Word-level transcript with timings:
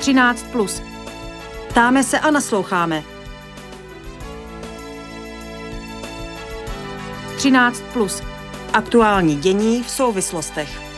13. 0.00 0.46
Plus. 0.52 0.82
Ptáme 1.68 2.04
se 2.04 2.18
a 2.18 2.30
nasloucháme. 2.30 3.02
13. 7.36 7.82
Plus. 7.92 8.22
Aktuální 8.72 9.36
dění 9.36 9.82
v 9.82 9.90
souvislostech. 9.90 10.89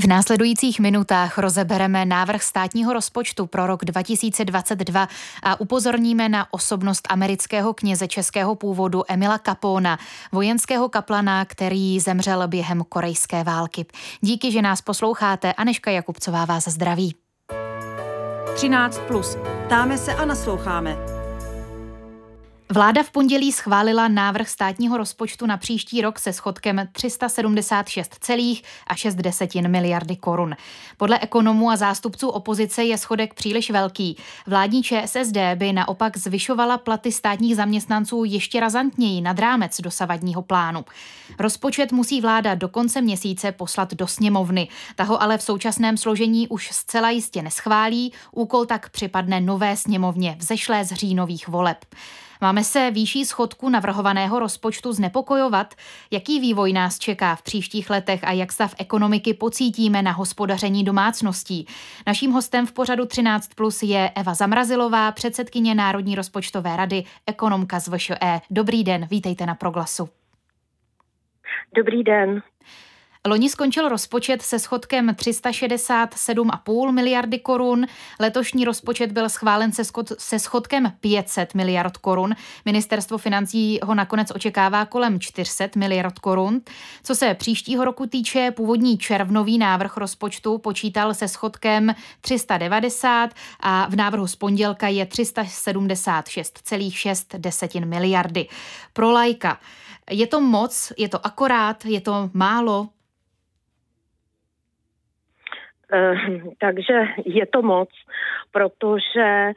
V 0.00 0.06
následujících 0.06 0.80
minutách 0.80 1.38
rozebereme 1.38 2.04
návrh 2.04 2.42
státního 2.42 2.92
rozpočtu 2.92 3.46
pro 3.46 3.66
rok 3.66 3.84
2022 3.84 5.08
a 5.42 5.60
upozorníme 5.60 6.28
na 6.28 6.52
osobnost 6.52 7.06
amerického 7.10 7.74
kněze 7.74 8.08
českého 8.08 8.54
původu 8.54 9.02
Emila 9.08 9.38
Capona, 9.38 9.98
vojenského 10.32 10.88
kaplana, 10.88 11.44
který 11.44 12.00
zemřel 12.00 12.48
během 12.48 12.82
korejské 12.88 13.44
války. 13.44 13.86
Díky, 14.20 14.52
že 14.52 14.62
nás 14.62 14.80
posloucháte. 14.80 15.52
Aneška 15.52 15.90
Jakubcová 15.90 16.44
vás 16.44 16.68
zdraví. 16.68 17.14
13. 18.54 18.98
Plus. 18.98 19.36
Ptáme 19.66 19.98
se 19.98 20.14
a 20.14 20.24
nasloucháme. 20.24 21.19
Vláda 22.72 23.02
v 23.02 23.10
pondělí 23.10 23.52
schválila 23.52 24.08
návrh 24.08 24.48
státního 24.48 24.96
rozpočtu 24.96 25.46
na 25.46 25.56
příští 25.56 26.00
rok 26.00 26.18
se 26.18 26.32
schodkem 26.32 26.76
376,6 26.76 29.68
miliardy 29.68 30.16
korun. 30.16 30.56
Podle 30.96 31.18
ekonomů 31.18 31.70
a 31.70 31.76
zástupců 31.76 32.28
opozice 32.28 32.84
je 32.84 32.98
schodek 32.98 33.34
příliš 33.34 33.70
velký. 33.70 34.16
Vládní 34.46 34.82
ČSSD 34.82 35.36
by 35.54 35.72
naopak 35.72 36.16
zvyšovala 36.16 36.78
platy 36.78 37.12
státních 37.12 37.56
zaměstnanců 37.56 38.24
ještě 38.24 38.60
razantněji 38.60 39.20
nad 39.20 39.38
rámec 39.38 39.80
dosavadního 39.80 40.42
plánu. 40.42 40.84
Rozpočet 41.38 41.92
musí 41.92 42.20
vláda 42.20 42.54
do 42.54 42.68
konce 42.68 43.00
měsíce 43.00 43.52
poslat 43.52 43.94
do 43.94 44.06
sněmovny. 44.06 44.68
Ta 44.96 45.04
ho 45.04 45.22
ale 45.22 45.38
v 45.38 45.42
současném 45.42 45.96
složení 45.96 46.48
už 46.48 46.70
zcela 46.72 47.10
jistě 47.10 47.42
neschválí, 47.42 48.12
úkol 48.32 48.66
tak 48.66 48.90
připadne 48.90 49.40
nové 49.40 49.76
sněmovně 49.76 50.36
vzešlé 50.38 50.84
z 50.84 50.92
říjnových 50.92 51.48
voleb. 51.48 51.84
Máme 52.40 52.64
se 52.64 52.90
výší 52.90 53.24
schodku 53.24 53.68
navrhovaného 53.68 54.38
rozpočtu 54.38 54.92
znepokojovat? 54.92 55.74
Jaký 56.10 56.40
vývoj 56.40 56.72
nás 56.72 56.98
čeká 56.98 57.36
v 57.36 57.42
příštích 57.42 57.90
letech 57.90 58.24
a 58.24 58.32
jak 58.32 58.52
stav 58.52 58.74
ekonomiky 58.78 59.34
pocítíme 59.34 60.02
na 60.02 60.12
hospodaření 60.12 60.84
domácností? 60.84 61.66
Naším 62.06 62.30
hostem 62.30 62.66
v 62.66 62.72
pořadu 62.72 63.06
13 63.06 63.54
plus 63.54 63.82
je 63.82 64.10
Eva 64.16 64.34
Zamrazilová, 64.34 65.12
předsedkyně 65.12 65.74
Národní 65.74 66.14
rozpočtové 66.14 66.76
rady, 66.76 67.04
ekonomka 67.26 67.80
z 67.80 67.88
VŠE. 67.88 68.40
Dobrý 68.50 68.84
den, 68.84 69.06
vítejte 69.10 69.46
na 69.46 69.54
Proglasu. 69.54 70.08
Dobrý 71.76 72.04
den. 72.04 72.42
Loni 73.26 73.50
skončil 73.50 73.88
rozpočet 73.88 74.42
se 74.42 74.58
schodkem 74.58 75.08
367,5 75.08 76.92
miliardy 76.92 77.38
korun. 77.38 77.86
Letošní 78.20 78.64
rozpočet 78.64 79.12
byl 79.12 79.28
schválen 79.28 79.72
se, 79.72 79.84
schod, 79.84 80.12
se 80.18 80.38
schodkem 80.38 80.92
500 81.00 81.54
miliard 81.54 81.96
korun. 81.96 82.34
Ministerstvo 82.64 83.18
financí 83.18 83.80
ho 83.82 83.94
nakonec 83.94 84.28
očekává 84.34 84.84
kolem 84.84 85.20
400 85.20 85.68
miliard 85.76 86.18
korun. 86.18 86.60
Co 87.02 87.14
se 87.14 87.34
příštího 87.34 87.84
roku 87.84 88.06
týče, 88.06 88.50
původní 88.50 88.98
červnový 88.98 89.58
návrh 89.58 89.96
rozpočtu 89.96 90.58
počítal 90.58 91.14
se 91.14 91.28
schodkem 91.28 91.94
390 92.20 93.30
a 93.60 93.86
v 93.90 93.96
návrhu 93.96 94.26
z 94.26 94.36
pondělka 94.36 94.88
je 94.88 95.04
376,6 95.04 97.86
miliardy. 97.86 98.48
Pro 98.92 99.10
lajka. 99.10 99.60
Je 100.10 100.26
to 100.26 100.40
moc, 100.40 100.92
je 100.98 101.08
to 101.08 101.26
akorát, 101.26 101.84
je 101.84 102.00
to 102.00 102.30
málo? 102.32 102.88
Eh, 105.92 106.14
takže 106.58 107.04
je 107.24 107.46
to 107.46 107.62
moc, 107.62 107.88
protože 108.52 109.52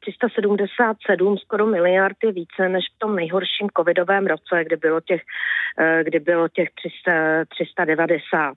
377 0.00 1.34
eh, 1.34 1.40
skoro 1.40 1.66
miliard 1.66 2.16
je 2.24 2.32
více 2.32 2.68
než 2.68 2.84
v 2.96 2.98
tom 2.98 3.16
nejhorším 3.16 3.68
covidovém 3.76 4.26
roce, 4.26 4.64
kdy 4.64 4.76
bylo 4.76 5.00
těch, 5.00 5.22
eh, 5.78 6.04
kdy 6.04 6.20
bylo 6.20 6.48
těch 6.48 6.68
300, 6.74 7.44
390. 7.44 8.54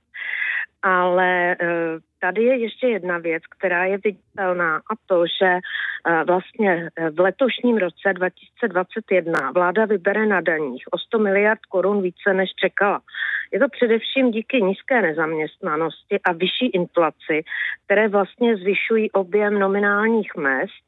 Ale 0.82 1.56
tady 2.20 2.44
je 2.44 2.58
ještě 2.58 2.88
jedna 2.88 3.18
věc, 3.18 3.44
která 3.58 3.86
je 3.86 3.98
viditelná 3.98 4.76
a 4.78 4.94
to, 5.06 5.24
že 5.42 5.58
vlastně 6.28 6.90
v 7.12 7.20
letošním 7.20 7.78
roce 7.78 8.14
2021 8.14 9.52
vláda 9.52 9.86
vybere 9.86 10.26
na 10.26 10.42
daních 10.42 10.84
o 10.92 10.98
100 10.98 11.20
miliard 11.20 11.60
korun 11.70 12.02
více, 12.02 12.34
než 12.34 12.50
čekala. 12.56 13.02
Je 13.52 13.60
to 13.60 13.70
především 13.70 14.32
díky 14.32 14.62
nízké 14.62 15.02
nezaměstnanosti 15.02 16.20
a 16.24 16.32
vyšší 16.34 16.68
inflaci, 16.74 17.44
které 17.86 18.08
vlastně 18.08 18.58
zvyšují 18.58 19.12
objem 19.12 19.60
nominálních 19.60 20.36
mest 20.36 20.84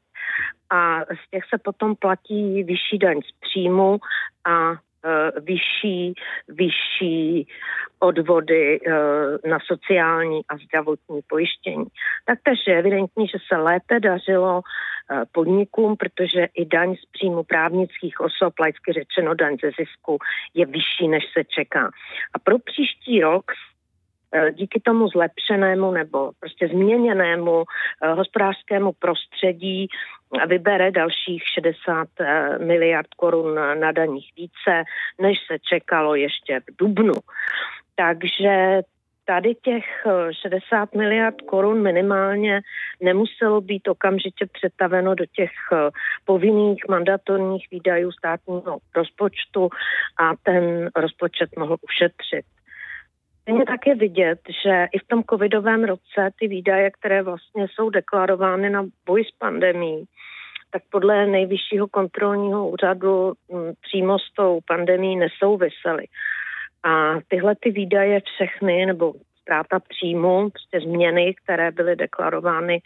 a 0.70 1.00
z 1.04 1.30
těch 1.30 1.44
se 1.54 1.58
potom 1.64 1.96
platí 1.96 2.62
vyšší 2.62 2.98
daň 2.98 3.20
z 3.22 3.40
příjmu 3.40 3.98
a 4.44 4.72
Eh, 4.72 4.91
vyšší, 5.40 6.14
vyšší 6.48 7.46
odvody 7.98 8.80
eh, 8.86 9.48
na 9.48 9.58
sociální 9.66 10.40
a 10.48 10.56
zdravotní 10.56 11.20
pojištění. 11.28 11.84
Tak 12.24 12.38
takže 12.42 12.72
je 12.72 12.78
evidentní, 12.78 13.26
že 13.28 13.38
se 13.48 13.56
lépe 13.56 14.00
dařilo 14.00 14.60
eh, 14.60 15.22
podnikům, 15.32 15.96
protože 15.96 16.48
i 16.54 16.66
daň 16.66 16.96
z 16.96 17.10
příjmu 17.12 17.42
právnických 17.42 18.20
osob, 18.20 18.58
laicky 18.60 18.92
řečeno 18.92 19.34
daň 19.34 19.56
ze 19.62 19.70
zisku, 19.78 20.18
je 20.54 20.66
vyšší, 20.66 21.08
než 21.08 21.24
se 21.32 21.44
čeká. 21.44 21.90
A 22.34 22.38
pro 22.38 22.58
příští 22.58 23.20
rok 23.20 23.44
díky 24.52 24.80
tomu 24.80 25.08
zlepšenému 25.08 25.90
nebo 25.90 26.32
prostě 26.40 26.68
změněnému 26.68 27.64
hospodářskému 28.14 28.92
prostředí 28.92 29.88
vybere 30.46 30.90
dalších 30.90 31.42
60 31.54 32.08
eh, 32.20 32.58
miliard 32.58 33.14
korun 33.16 33.54
na 33.54 33.92
daních 33.92 34.32
více, 34.36 34.84
než 35.20 35.38
se 35.46 35.58
čekalo 35.58 36.14
ještě 36.14 36.60
v 36.60 36.76
Dubnu. 36.78 37.14
Takže 37.94 38.82
tady 39.24 39.54
těch 39.54 39.84
60 40.42 40.88
eh, 40.94 40.98
miliard 40.98 41.40
korun 41.40 41.82
minimálně 41.82 42.60
nemuselo 43.00 43.60
být 43.60 43.88
okamžitě 43.88 44.46
přetaveno 44.52 45.14
do 45.14 45.24
těch 45.26 45.50
eh, 45.72 45.90
povinných 46.24 46.82
mandatorních 46.88 47.66
výdajů 47.70 48.12
státního 48.12 48.78
rozpočtu 48.96 49.68
a 50.18 50.36
ten 50.42 50.90
rozpočet 50.96 51.50
mohl 51.58 51.76
ušetřit. 51.82 52.44
Je 53.46 53.66
také 53.66 53.94
vidět, 53.94 54.40
že 54.64 54.86
i 54.92 54.98
v 54.98 55.08
tom 55.08 55.22
covidovém 55.30 55.84
roce 55.84 56.30
ty 56.38 56.48
výdaje, 56.48 56.90
které 56.90 57.22
vlastně 57.22 57.66
jsou 57.68 57.90
deklarovány 57.90 58.70
na 58.70 58.86
boj 59.06 59.24
s 59.24 59.30
pandemí, 59.38 60.04
tak 60.70 60.82
podle 60.90 61.26
nejvyššího 61.26 61.88
kontrolního 61.88 62.70
úřadu 62.70 63.32
mm, 63.48 63.72
přímo 63.80 64.18
s 64.18 64.32
tou 64.36 64.60
pandemí 64.66 65.16
nesouvisely. 65.16 66.06
A 66.84 67.14
tyhle 67.28 67.54
ty 67.60 67.70
výdaje 67.70 68.20
všechny, 68.20 68.86
nebo 68.86 69.14
ztráta 69.40 69.80
příjmu, 69.88 70.50
prostě 70.50 70.80
změny, 70.80 71.34
které 71.34 71.70
byly 71.70 71.96
deklarovány 71.96 72.82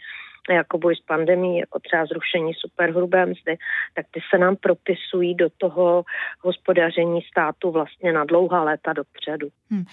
jako 0.53 0.77
boj 0.77 0.95
s 0.95 1.01
pandemí, 1.01 1.57
jako 1.57 1.79
třeba 1.79 2.05
zrušení 2.05 2.53
superhrubé 2.53 3.25
mzdy, 3.25 3.57
tak 3.95 4.05
ty 4.11 4.19
se 4.29 4.37
nám 4.37 4.55
propisují 4.55 5.35
do 5.35 5.49
toho 5.57 6.03
hospodaření 6.41 7.21
státu 7.21 7.71
vlastně 7.71 8.13
na 8.13 8.25
dlouhá 8.25 8.63
léta 8.63 8.93
dopředu. 8.93 9.47
Hmm. 9.71 9.85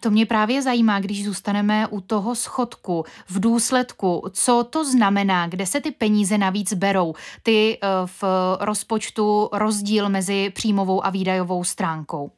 To 0.00 0.10
mě 0.10 0.26
právě 0.26 0.62
zajímá, 0.62 1.00
když 1.00 1.24
zůstaneme 1.24 1.86
u 1.86 2.00
toho 2.00 2.34
schodku. 2.34 3.04
V 3.28 3.40
důsledku, 3.40 4.22
co 4.30 4.64
to 4.70 4.84
znamená, 4.84 5.46
kde 5.46 5.66
se 5.66 5.80
ty 5.80 5.90
peníze 5.90 6.38
navíc 6.38 6.74
berou, 6.74 7.14
ty 7.42 7.78
eh, 7.82 7.86
v 8.06 8.24
rozpočtu 8.60 9.48
rozdíl 9.52 10.08
mezi 10.08 10.50
příjmovou 10.50 11.06
a 11.06 11.10
výdajovou 11.10 11.64
stránkou? 11.64 12.30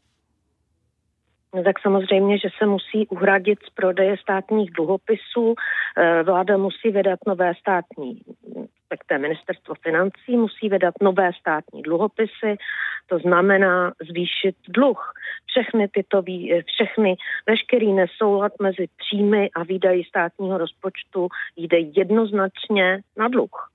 No 1.55 1.63
tak 1.63 1.81
samozřejmě, 1.81 2.39
že 2.39 2.49
se 2.59 2.67
musí 2.67 3.07
uhradit 3.07 3.59
z 3.67 3.71
prodeje 3.71 4.17
státních 4.17 4.71
dluhopisů. 4.71 5.55
Eh, 5.97 6.23
vláda 6.23 6.57
musí 6.57 6.91
vydat 6.91 7.19
nové 7.27 7.55
státní, 7.55 8.21
respektive 8.91 9.19
ministerstvo 9.19 9.75
financí 9.75 10.37
musí 10.37 10.69
vydat 10.69 10.95
nové 11.03 11.31
státní 11.41 11.83
dluhopisy, 11.83 12.57
to 13.07 13.19
znamená 13.19 13.93
zvýšit 14.11 14.57
dluh. 14.69 15.13
Všechny 15.47 15.89
tyto, 15.89 16.23
všechny, 16.67 17.17
veškerý 17.47 17.93
nesoulad 17.93 18.53
mezi 18.63 18.87
příjmy 18.97 19.51
a 19.57 19.65
výdaji 19.65 20.05
státního 20.05 20.59
rozpočtu 20.59 21.29
jde 21.57 21.79
jednoznačně 21.79 23.03
na 23.17 23.29
dluh. 23.29 23.74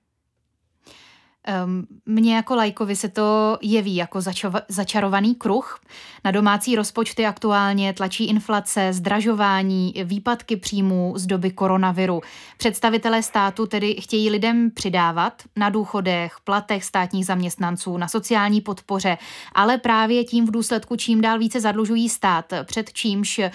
Um, 1.64 1.86
mně 2.06 2.36
jako 2.36 2.54
lajkovi 2.54 2.96
se 2.96 3.08
to 3.08 3.58
jeví 3.62 3.96
jako 3.96 4.18
začova- 4.18 4.62
začarovaný 4.68 5.34
kruh. 5.34 5.80
Na 6.24 6.30
domácí 6.30 6.76
rozpočty 6.76 7.26
aktuálně 7.26 7.92
tlačí 7.92 8.24
inflace, 8.24 8.92
zdražování, 8.92 9.94
výpadky 10.04 10.56
příjmů 10.56 11.12
z 11.16 11.26
doby 11.26 11.50
koronaviru. 11.50 12.20
Představitelé 12.58 13.22
státu 13.22 13.66
tedy 13.66 13.94
chtějí 13.94 14.30
lidem 14.30 14.70
přidávat 14.70 15.42
na 15.56 15.70
důchodech, 15.70 16.36
platech 16.44 16.84
státních 16.84 17.26
zaměstnanců, 17.26 17.96
na 17.96 18.08
sociální 18.08 18.60
podpoře, 18.60 19.18
ale 19.54 19.78
právě 19.78 20.24
tím 20.24 20.46
v 20.46 20.50
důsledku 20.50 20.96
čím 20.96 21.20
dál 21.20 21.38
více 21.38 21.60
zadlužují 21.60 22.08
stát, 22.08 22.52
před 22.64 22.92
čímž 22.92 23.38
uh, 23.38 23.46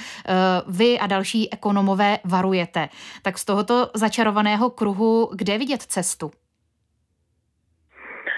vy 0.67 0.99
a 0.99 1.07
další 1.07 1.53
ekonomové 1.53 2.19
varujete. 2.23 2.89
Tak 3.21 3.37
z 3.37 3.45
tohoto 3.45 3.89
začarovaného 3.93 4.69
kruhu 4.69 5.29
kde 5.35 5.57
vidět 5.57 5.81
cestu? 5.81 6.31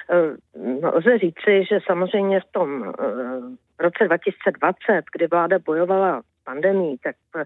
Eh, 0.09 0.87
lze 0.93 1.17
říci, 1.17 1.65
že 1.69 1.79
samozřejmě 1.85 2.39
v 2.39 2.51
tom 2.51 2.81
uh, 2.81 2.93
roce 3.79 4.03
2020, 4.05 5.03
kdy 5.13 5.27
vláda 5.27 5.59
bojovala 5.59 6.21
pandemí, 6.43 6.97
tak 7.03 7.15
v 7.35 7.45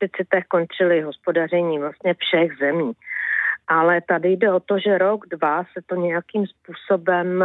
deficitech 0.00 0.44
končily 0.44 1.00
hospodaření 1.00 1.78
vlastně 1.78 2.14
všech 2.14 2.58
zemí. 2.58 2.92
Ale 3.68 4.00
tady 4.00 4.28
jde 4.28 4.52
o 4.52 4.60
to, 4.60 4.78
že 4.78 4.98
rok, 4.98 5.26
dva 5.26 5.64
se 5.64 5.80
to 5.86 5.94
nějakým 5.94 6.46
způsobem 6.46 7.44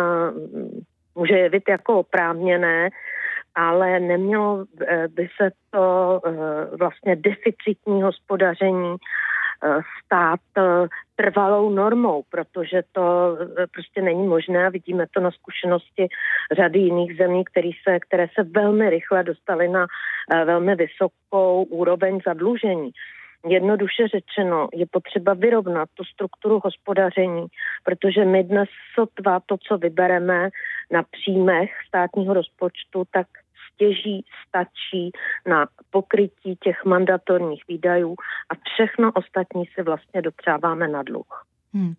může 1.15 1.37
jevit 1.37 1.63
jako 1.69 1.99
oprávněné, 1.99 2.89
ale 3.55 3.99
nemělo 3.99 4.65
by 5.07 5.29
se 5.41 5.49
to 5.71 6.21
vlastně 6.79 7.15
deficitní 7.15 8.01
hospodaření 8.01 8.97
Eh, 9.63 9.81
stát 10.05 10.39
eh, 10.57 10.87
trvalou 11.15 11.69
normou, 11.69 12.23
protože 12.29 12.81
to 12.91 13.37
eh, 13.41 13.67
prostě 13.67 14.01
není 14.01 14.27
možné 14.27 14.65
a 14.65 14.69
vidíme 14.69 15.05
to 15.13 15.19
na 15.19 15.31
zkušenosti 15.31 16.07
řady 16.55 16.79
jiných 16.79 17.17
zemí, 17.17 17.43
který 17.45 17.71
se, 17.87 17.99
které 17.99 18.27
se 18.35 18.43
velmi 18.43 18.89
rychle 18.89 19.23
dostaly 19.23 19.67
na 19.67 19.85
velmi 20.45 20.75
vysokou 20.75 21.63
úroveň 21.63 22.19
zadlužení. 22.25 22.91
Jednoduše 23.47 24.07
řečeno, 24.07 24.67
je 24.73 24.85
potřeba 24.91 25.33
vyrovnat 25.33 25.89
tu 25.93 26.03
strukturu 26.03 26.61
hospodaření, 26.63 27.47
protože 27.83 28.25
my 28.25 28.43
dnes 28.43 28.69
sotva 28.95 29.39
to, 29.45 29.57
co 29.67 29.77
vybereme 29.77 30.49
na 30.91 31.03
příjmech 31.03 31.71
státního 31.87 32.33
rozpočtu, 32.33 33.03
tak 33.11 33.27
stěží 33.75 34.25
stačí 34.47 35.11
na 35.45 35.67
pokrytí 35.89 36.55
těch 36.63 36.85
mandatorních 36.85 37.63
výdajů 37.67 38.15
a 38.49 38.53
všechno 38.73 39.11
ostatní 39.11 39.65
si 39.75 39.81
vlastně 39.83 40.21
dopřáváme 40.21 40.87
na 40.87 41.03
dluh. 41.03 41.45
Hmm. 41.73 41.93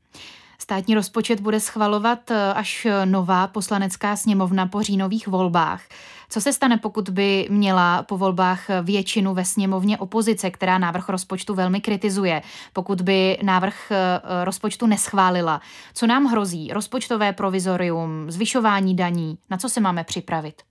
Státní 0.59 0.95
rozpočet 0.95 1.41
bude 1.41 1.61
schvalovat 1.61 2.31
eh, 2.31 2.53
až 2.55 2.87
nová 3.05 3.47
poslanecká 3.47 4.17
sněmovna 4.17 4.67
po 4.67 4.83
říjnových 4.83 5.29
volbách. 5.29 5.83
Co 6.29 6.41
se 6.41 6.53
stane, 6.53 6.77
pokud 6.77 7.09
by 7.09 7.47
měla 7.51 8.03
po 8.03 8.19
volbách 8.19 8.61
většinu 8.83 9.35
ve 9.35 9.45
sněmovně 9.45 9.99
opozice, 9.99 10.51
která 10.51 10.79
návrh 10.79 11.09
rozpočtu 11.09 11.55
velmi 11.55 11.81
kritizuje, 11.81 12.43
pokud 12.73 13.01
by 13.01 13.39
návrh 13.43 13.93
eh, 13.93 14.21
rozpočtu 14.45 14.87
neschválila? 14.87 15.61
Co 15.95 16.07
nám 16.07 16.25
hrozí? 16.25 16.73
Rozpočtové 16.73 17.33
provizorium, 17.33 18.31
zvyšování 18.31 18.97
daní? 18.97 19.39
Na 19.51 19.57
co 19.57 19.69
se 19.69 19.81
máme 19.81 20.05
připravit? 20.05 20.63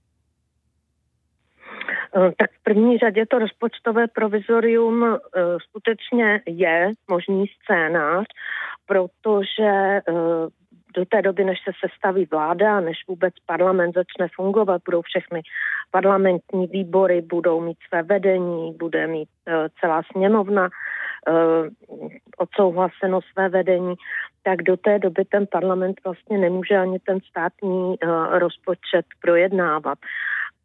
Eh, 2.16 2.32
tak 2.38 2.50
v 2.50 2.62
první 2.62 2.98
řadě 2.98 3.26
to 3.26 3.38
rozpočtové 3.38 4.06
provizorium 4.08 5.04
eh, 5.04 5.18
skutečně 5.68 6.40
je 6.46 6.92
možný 7.10 7.44
scénář, 7.62 8.26
protože 8.86 9.62
eh, 9.64 10.02
do 10.96 11.04
té 11.04 11.22
doby, 11.22 11.44
než 11.44 11.58
se 11.64 11.70
sestaví 11.88 12.28
vláda, 12.30 12.80
než 12.80 12.96
vůbec 13.08 13.34
parlament 13.46 13.94
začne 13.94 14.28
fungovat, 14.36 14.82
budou 14.84 15.02
všechny 15.02 15.42
parlamentní 15.90 16.66
výbory, 16.66 17.20
budou 17.20 17.60
mít 17.60 17.78
své 17.88 18.02
vedení, 18.02 18.74
bude 18.78 19.06
mít 19.06 19.28
celá 19.80 20.02
sněmovna 20.12 20.68
odsouhlaseno 22.38 23.20
své 23.32 23.48
vedení, 23.48 23.94
tak 24.42 24.62
do 24.62 24.76
té 24.76 24.98
doby 24.98 25.24
ten 25.24 25.46
parlament 25.46 26.00
vlastně 26.04 26.38
nemůže 26.38 26.76
ani 26.76 26.98
ten 26.98 27.18
státní 27.20 27.96
rozpočet 28.30 29.06
projednávat. 29.20 29.98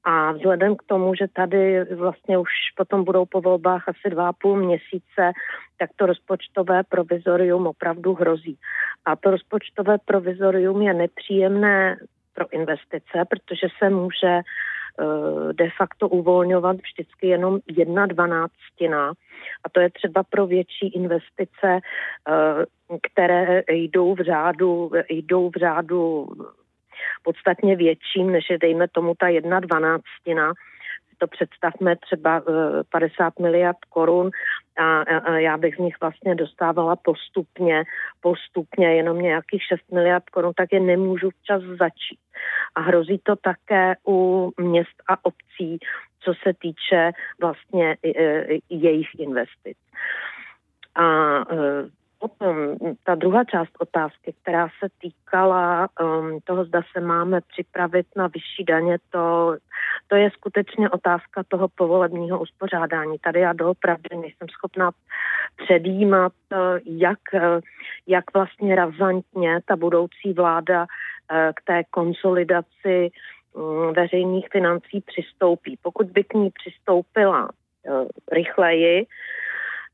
A 0.03 0.31
vzhledem 0.31 0.75
k 0.75 0.83
tomu, 0.83 1.15
že 1.15 1.27
tady 1.33 1.83
vlastně 1.95 2.37
už 2.37 2.49
potom 2.75 3.03
budou 3.03 3.25
po 3.25 3.41
volbách 3.41 3.89
asi 3.89 4.09
dva 4.09 4.29
a 4.29 4.33
půl 4.33 4.57
měsíce, 4.57 5.31
tak 5.77 5.89
to 5.95 6.05
rozpočtové 6.05 6.83
provizorium 6.83 7.67
opravdu 7.67 8.13
hrozí. 8.13 8.57
A 9.05 9.15
to 9.15 9.31
rozpočtové 9.31 9.97
provizorium 10.05 10.81
je 10.81 10.93
nepříjemné 10.93 11.97
pro 12.33 12.45
investice, 12.51 13.25
protože 13.29 13.67
se 13.77 13.89
může 13.89 14.39
uh, 14.39 15.53
de 15.53 15.69
facto 15.77 16.09
uvolňovat 16.09 16.77
vždycky 16.77 17.27
jenom 17.27 17.59
jedna 17.67 18.05
dvanáctina. 18.05 19.13
A 19.63 19.69
to 19.71 19.79
je 19.79 19.89
třeba 19.89 20.23
pro 20.23 20.47
větší 20.47 20.87
investice, 20.95 21.79
uh, 22.29 22.97
které 23.11 23.63
jdou 23.69 24.15
v 24.15 24.19
řádu, 24.19 24.91
jdou 25.09 25.49
v 25.49 25.55
řádu 25.59 26.27
podstatně 27.23 27.75
větším, 27.75 28.31
než 28.31 28.49
je 28.49 28.57
dejme 28.57 28.87
tomu 28.87 29.13
ta 29.19 29.27
jedna 29.27 29.59
dvanáctina 29.59 30.53
to 31.21 31.27
představme 31.27 31.95
třeba 31.95 32.41
50 32.89 33.33
eh, 33.39 33.41
miliard 33.43 33.77
korun 33.89 34.31
a 34.77 35.37
já 35.37 35.57
bych 35.57 35.75
z 35.75 35.79
nich 35.79 35.95
vlastně 36.01 36.35
dostávala 36.35 36.95
postupně, 36.95 37.83
postupně 38.21 38.95
jenom 38.95 39.21
nějakých 39.21 39.63
6 39.63 39.91
miliard 39.91 40.29
korun, 40.29 40.53
tak 40.55 40.73
je 40.73 40.79
nemůžu 40.79 41.29
včas 41.29 41.61
začít. 41.63 42.19
A 42.75 42.81
hrozí 42.81 43.19
to 43.23 43.35
také 43.35 43.95
u 44.07 44.51
měst 44.57 45.03
a 45.07 45.25
obcí, 45.25 45.79
co 46.19 46.33
se 46.43 46.53
týče 46.53 47.11
vlastně 47.41 47.97
eh, 48.05 48.45
jejich 48.69 49.09
investic. 49.19 49.77
A 50.95 51.37
eh, 51.51 52.00
Potom 52.21 52.77
ta 53.03 53.15
druhá 53.15 53.43
část 53.43 53.71
otázky, 53.79 54.33
která 54.41 54.67
se 54.79 54.87
týkala 55.01 55.89
um, 56.01 56.39
toho, 56.43 56.65
zda 56.65 56.81
se 56.91 57.01
máme 57.01 57.41
připravit 57.41 58.07
na 58.15 58.27
vyšší 58.27 58.63
daně, 58.63 58.97
to, 59.09 59.55
to 60.07 60.15
je 60.15 60.31
skutečně 60.31 60.89
otázka 60.89 61.43
toho 61.47 61.67
povolebního 61.67 62.39
uspořádání. 62.39 63.17
Tady 63.19 63.39
já 63.39 63.53
doopravdy 63.53 64.09
nejsem 64.11 64.49
schopná 64.49 64.91
předjímat, 65.55 66.33
uh, 66.51 66.57
jak, 66.85 67.19
uh, 67.33 67.59
jak 68.07 68.33
vlastně 68.33 68.75
razantně 68.75 69.59
ta 69.65 69.75
budoucí 69.75 70.33
vláda 70.33 70.81
uh, 70.81 71.37
k 71.55 71.61
té 71.65 71.83
konsolidaci 71.83 73.11
um, 73.53 73.93
veřejných 73.93 74.47
financí 74.51 75.01
přistoupí. 75.01 75.77
Pokud 75.81 76.07
by 76.07 76.23
k 76.23 76.33
ní 76.33 76.49
přistoupila 76.49 77.49
rychleji, 78.31 79.05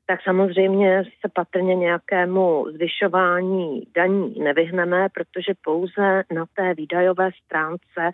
tak 0.07 0.23
samozřejmě 0.23 1.03
se 1.03 1.29
patrně 1.33 1.75
nějakému 1.75 2.65
zvyšování 2.71 3.83
daní 3.95 4.39
nevyhneme, 4.39 5.09
protože 5.13 5.53
pouze 5.63 6.23
na 6.33 6.45
té 6.55 6.73
výdajové 6.73 7.29
stránce 7.45 8.11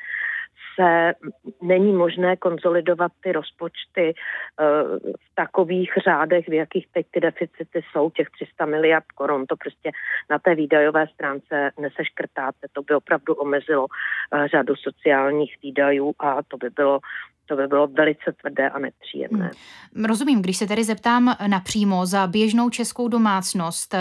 se 0.76 1.14
není 1.62 1.94
možné 1.94 2.38
konzolidovat 2.38 3.12
ty 3.24 3.32
rozpočty 3.32 4.14
uh, 4.14 5.00
v 5.00 5.36
takových 5.36 5.94
řádech, 6.04 6.48
v 6.48 6.54
jakých 6.54 6.88
teď 6.92 7.06
ty 7.12 7.20
deficity 7.20 7.82
jsou, 7.92 8.10
těch 8.10 8.30
300 8.30 8.66
miliard 8.66 9.06
korun. 9.16 9.46
To 9.46 9.56
prostě 9.56 9.92
na 10.30 10.40
té 10.40 10.56
výdajové 10.56 11.08
stránce 11.08 11.72
neseškrtáte. 11.80 12.68
To 12.74 12.82
by 12.82 12.96
opravdu 12.96 13.34
omezilo 13.34 13.86
uh, 13.86 14.46
řadu 14.48 14.76
sociálních 14.76 15.56
výdajů 15.64 16.14
a 16.20 16.44
to 16.44 16.58
by 16.58 16.70
bylo 16.70 17.00
to 17.46 17.56
by 17.56 17.68
bylo 17.68 17.88
velice 17.88 18.32
tvrdé 18.42 18.70
a 18.70 18.80
nepříjemné. 18.80 19.52
Hmm. 19.96 20.06
Rozumím, 20.06 20.42
když 20.42 20.58
se 20.58 20.68
tedy 20.68 20.84
zeptám 20.84 21.36
napřímo 21.48 22.06
za 22.06 22.28
běžnou 22.28 22.70
českou 22.70 23.08
domácnost, 23.08 23.96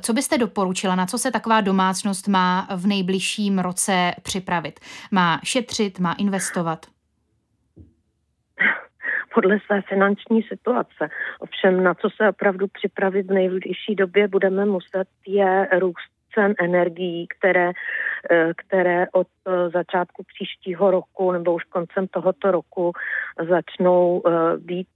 co 0.00 0.12
byste 0.12 0.38
doporučila, 0.38 0.94
na 0.94 1.06
co 1.06 1.18
se 1.18 1.30
taková 1.30 1.60
domácnost 1.60 2.28
má 2.28 2.68
v 2.76 2.86
nejbližším 2.86 3.58
roce 3.58 4.12
připravit? 4.22 4.80
Má 5.10 5.40
šetřit, 5.44 5.98
má 5.98 6.12
investovat? 6.12 6.86
podle 9.34 9.58
své 9.66 9.82
finanční 9.82 10.42
situace. 10.42 11.08
Ovšem, 11.38 11.82
na 11.82 11.94
co 11.94 12.08
se 12.16 12.28
opravdu 12.28 12.66
připravit 12.66 13.26
v 13.26 13.32
nejbližší 13.32 13.94
době 13.94 14.28
budeme 14.28 14.66
muset, 14.66 15.04
je 15.26 15.68
růst 15.78 16.17
cen 16.38 16.54
energií, 16.58 17.26
které, 17.38 17.70
eh, 18.30 18.52
které 18.56 19.06
od 19.12 19.26
eh, 19.46 19.70
začátku 19.70 20.22
příštího 20.34 20.90
roku 20.90 21.32
nebo 21.32 21.54
už 21.54 21.64
koncem 21.64 22.06
tohoto 22.06 22.50
roku 22.50 22.92
začnou 23.48 24.22
eh, 24.26 24.56
být 24.56 24.88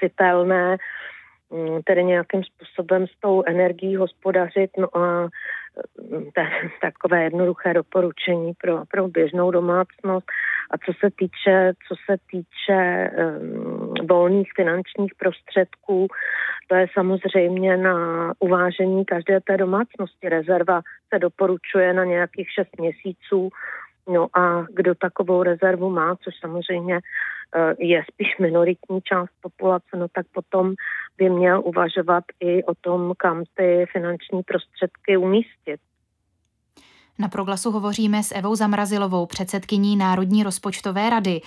citelné, 0.00 0.76
mm, 1.50 1.82
tedy 1.82 2.04
nějakým 2.04 2.42
způsobem 2.44 3.06
s 3.06 3.20
tou 3.20 3.42
energií 3.46 3.96
hospodařit. 3.96 4.70
No 4.78 4.96
a 4.96 5.28
takové 6.80 7.22
jednoduché 7.22 7.74
doporučení 7.74 8.52
pro, 8.54 8.84
pro 8.90 9.08
běžnou 9.08 9.50
domácnost 9.50 10.26
A 10.70 10.78
co 10.78 10.92
se 11.00 11.10
týče, 11.18 11.72
co 11.88 11.94
se 12.06 12.16
týče 12.30 13.10
um, 13.10 13.94
volných 14.08 14.50
finančních 14.56 15.14
prostředků, 15.14 16.06
to 16.68 16.74
je 16.74 16.86
samozřejmě 16.92 17.76
na 17.76 17.96
uvážení 18.38 19.04
každé 19.04 19.40
té 19.40 19.56
domácnosti. 19.56 20.28
Rezerva 20.28 20.80
se 21.12 21.18
doporučuje 21.18 21.92
na 21.92 22.04
nějakých 22.04 22.48
6 22.50 22.68
měsíců, 22.78 23.50
No 24.08 24.26
a 24.38 24.66
kdo 24.74 24.94
takovou 24.94 25.42
rezervu 25.42 25.90
má, 25.90 26.16
což 26.16 26.34
samozřejmě 26.40 26.98
eh, 26.98 27.74
je 27.78 28.02
spíš 28.12 28.38
minoritní 28.38 29.00
část 29.02 29.30
populace, 29.40 29.96
no 29.96 30.06
tak 30.08 30.26
potom 30.32 30.74
by 31.18 31.30
měl 31.30 31.62
uvažovat 31.64 32.24
i 32.40 32.64
o 32.64 32.74
tom, 32.74 33.12
kam 33.18 33.44
ty 33.54 33.86
finanční 33.92 34.42
prostředky 34.42 35.16
umístit. 35.16 35.80
Na 37.20 37.28
proglasu 37.28 37.70
hovoříme 37.70 38.22
s 38.22 38.34
Evou 38.34 38.54
Zamrazilovou, 38.54 39.26
předsedkyní 39.26 39.96
Národní 39.96 40.42
rozpočtové 40.42 41.10
rady. 41.10 41.40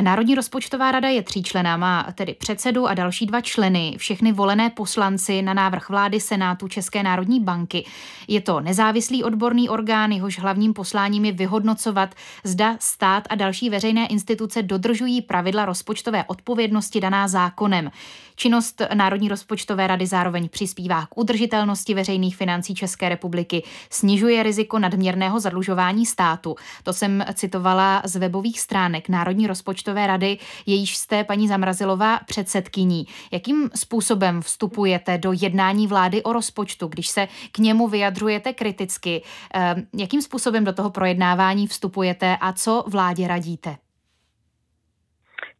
Národní 0.00 0.34
rozpočtová 0.34 0.92
rada 0.92 1.08
je 1.08 1.22
tříčlená, 1.22 1.76
má 1.76 2.06
tedy 2.14 2.34
předsedu 2.34 2.86
a 2.86 2.94
další 2.94 3.26
dva 3.26 3.40
členy, 3.40 3.94
všechny 3.98 4.32
volené 4.32 4.70
poslanci 4.70 5.42
na 5.42 5.54
návrh 5.54 5.88
vlády 5.88 6.20
Senátu 6.20 6.68
České 6.68 7.02
národní 7.02 7.40
banky. 7.40 7.84
Je 8.28 8.40
to 8.40 8.60
nezávislý 8.60 9.24
odborný 9.24 9.68
orgán, 9.68 10.12
jehož 10.12 10.38
hlavním 10.38 10.74
posláním 10.74 11.24
je 11.24 11.32
vyhodnocovat, 11.32 12.14
zda 12.44 12.76
stát 12.80 13.24
a 13.30 13.34
další 13.34 13.70
veřejné 13.70 14.06
instituce 14.06 14.62
dodržují 14.62 15.22
pravidla 15.22 15.64
rozpočtové 15.64 16.24
odpovědnosti 16.24 17.00
daná 17.00 17.28
zákonem. 17.28 17.90
Činnost 18.38 18.82
Národní 18.94 19.28
rozpočtové 19.28 19.86
rady 19.86 20.06
zároveň 20.06 20.48
přispívá 20.48 21.06
k 21.06 21.18
udržitelnosti 21.18 21.94
veřejných 21.94 22.36
financí 22.36 22.74
České 22.74 23.08
republiky, 23.08 23.62
snižuje 23.90 24.42
riziko 24.42 24.78
nadměrného 24.78 25.40
zadlužování 25.40 26.06
státu. 26.06 26.56
To 26.82 26.92
jsem 26.92 27.24
citovala 27.34 28.02
z 28.04 28.16
webových 28.16 28.60
stránek 28.60 29.08
Národní 29.08 29.46
rozpočtové 29.46 30.06
rady, 30.06 30.38
jejíž 30.66 30.96
jste, 30.96 31.24
paní 31.24 31.48
Zamrazilová, 31.48 32.20
předsedkyní. 32.26 33.06
Jakým 33.32 33.70
způsobem 33.74 34.42
vstupujete 34.42 35.18
do 35.18 35.32
jednání 35.40 35.86
vlády 35.86 36.22
o 36.22 36.32
rozpočtu, 36.32 36.86
když 36.86 37.08
se 37.08 37.28
k 37.52 37.58
němu 37.58 37.88
vyjadřujete 37.88 38.52
kriticky? 38.52 39.22
Ehm, 39.54 39.86
jakým 39.94 40.22
způsobem 40.22 40.64
do 40.64 40.72
toho 40.72 40.90
projednávání 40.90 41.66
vstupujete 41.66 42.36
a 42.40 42.52
co 42.52 42.84
vládě 42.86 43.28
radíte? 43.28 43.76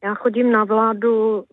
Já 0.04 0.14
chodím 0.14 0.52
na 0.52 0.64
vládu 0.64 1.44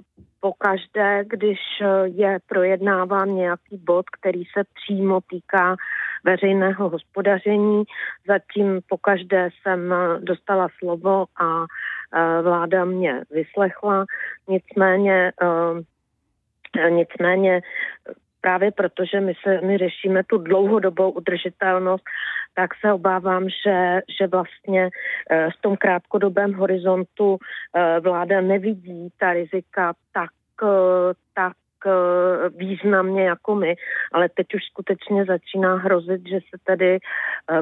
pokaždé, 0.46 1.25
když 1.28 1.60
eh, 1.82 2.08
je 2.08 2.40
projednáván 2.48 3.36
nějaký 3.36 3.78
bod, 3.78 4.06
který 4.10 4.44
se 4.46 4.64
přímo 4.74 5.20
týká 5.30 5.75
veřejného 6.24 6.90
hospodaření. 6.90 7.84
Zatím 8.28 8.82
pokaždé 8.90 9.50
jsem 9.50 9.94
eh, 9.94 10.20
dostala 10.20 10.68
slovo 10.80 11.25
a 11.42 11.66
eh, 11.66 12.42
vláda 12.42 12.86
mě 12.86 13.22
vyslechla. 13.32 14.06
Nicméně, 14.48 15.32
nicméně 16.90 17.62
právě 18.42 18.72
protože 18.72 19.20
my, 19.22 19.34
se, 19.44 19.62
my 19.62 19.78
řešíme 19.78 20.24
tu 20.24 20.38
dlouhodobou 20.38 21.12
udržitelnost, 21.12 22.04
tak 22.56 22.70
se 22.76 22.94
obávám, 22.94 23.50
že, 23.50 24.02
že 24.20 24.28
vlastně 24.28 24.90
eh, 25.30 25.50
v 25.58 25.62
tom 25.62 25.78
krátkodobém 25.78 26.54
horizontu 26.54 27.38
eh, 27.38 28.00
vláda 28.00 28.42
nevidí 28.42 29.10
ta 29.18 29.34
rizika 29.34 29.94
tak, 30.14 30.32
eh, 30.64 31.14
tak 31.34 31.54
významně 32.58 33.24
jako 33.24 33.56
my, 33.56 33.76
ale 34.14 34.30
teď 34.30 34.56
už 34.56 34.64
skutečně 34.66 35.26
začíná 35.26 35.76
hrozit, 35.76 36.22
že 36.28 36.40
se 36.40 36.58
tedy 36.64 37.00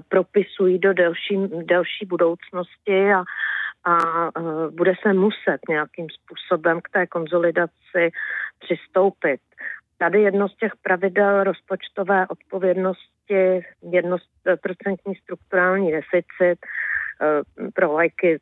propisují 0.10 0.80
do 0.80 0.94
delší, 0.94 1.38
delší 1.48 2.06
budoucnosti 2.06 3.14
a, 3.14 3.24
a 3.86 3.98
bude 4.70 4.94
se 5.02 5.14
muset 5.14 5.60
nějakým 5.70 6.08
způsobem 6.10 6.82
k 6.82 6.90
té 6.90 7.08
konzolidaci 7.08 8.12
přistoupit. 8.60 9.42
Tady 9.98 10.22
jedno 10.22 10.50
z 10.50 10.56
těch 10.56 10.72
pravidel 10.82 11.44
rozpočtové 11.44 12.28
odpovědnosti, 12.28 13.13
jednoprocentní 13.82 15.16
strukturální 15.16 15.92
deficit, 15.92 16.60
eh, 17.22 17.42
pro 17.74 17.94
lajky 17.94 18.40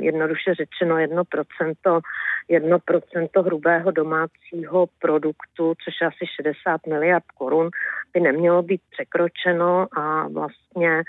jednoduše 0.00 0.54
řečeno 0.54 0.98
1%, 0.98 2.00
1% 2.48 3.42
hrubého 3.42 3.90
domácího 3.90 4.86
produktu, 4.98 5.74
což 5.84 5.94
je 6.00 6.06
asi 6.06 6.26
60 6.42 6.86
miliard 6.86 7.24
korun, 7.38 7.70
by 8.12 8.20
nemělo 8.20 8.62
být 8.62 8.80
překročeno 8.90 9.86
a 9.98 10.28
vlastně, 10.28 11.02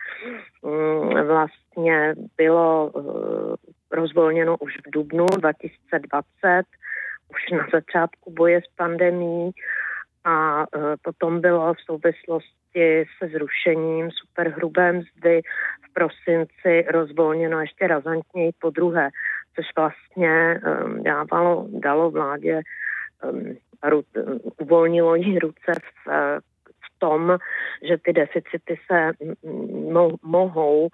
mm, 0.62 1.28
vlastně 1.28 2.16
bylo 2.38 2.92
eh, 2.98 3.96
rozvolněno 3.96 4.58
už 4.58 4.78
v 4.78 4.90
dubnu 4.92 5.26
2020, 5.26 6.64
už 7.30 7.52
na 7.52 7.68
začátku 7.74 8.32
boje 8.32 8.62
s 8.62 8.76
pandemí 8.76 9.52
a 10.26 10.64
e, 10.64 10.66
potom 11.02 11.42
bylo 11.42 11.74
v 11.74 11.82
souvislosti 11.86 13.06
se 13.18 13.28
zrušením 13.28 14.12
superhrubé 14.12 14.92
mzdy 14.92 15.42
v 15.90 15.94
prosinci 15.94 16.86
rozvolněno 16.92 17.62
ještě 17.62 17.88
razantněji 17.88 18.52
po 18.62 18.70
druhé, 18.70 19.10
což 19.56 19.66
vlastně 19.78 20.30
e, 20.30 20.60
dávalo, 21.02 21.68
dalo 21.70 22.12
vládě 22.12 22.54
e, 22.54 22.62
uvolnilo 24.60 25.16
jí 25.16 25.40
ruce 25.40 25.72
v, 25.74 26.10
v 26.86 27.00
tom, 27.00 27.38
že 27.88 27.98
ty 27.98 28.14
deficity 28.14 28.80
se 28.92 29.12
mo, 29.92 30.10
mohou 30.24 30.90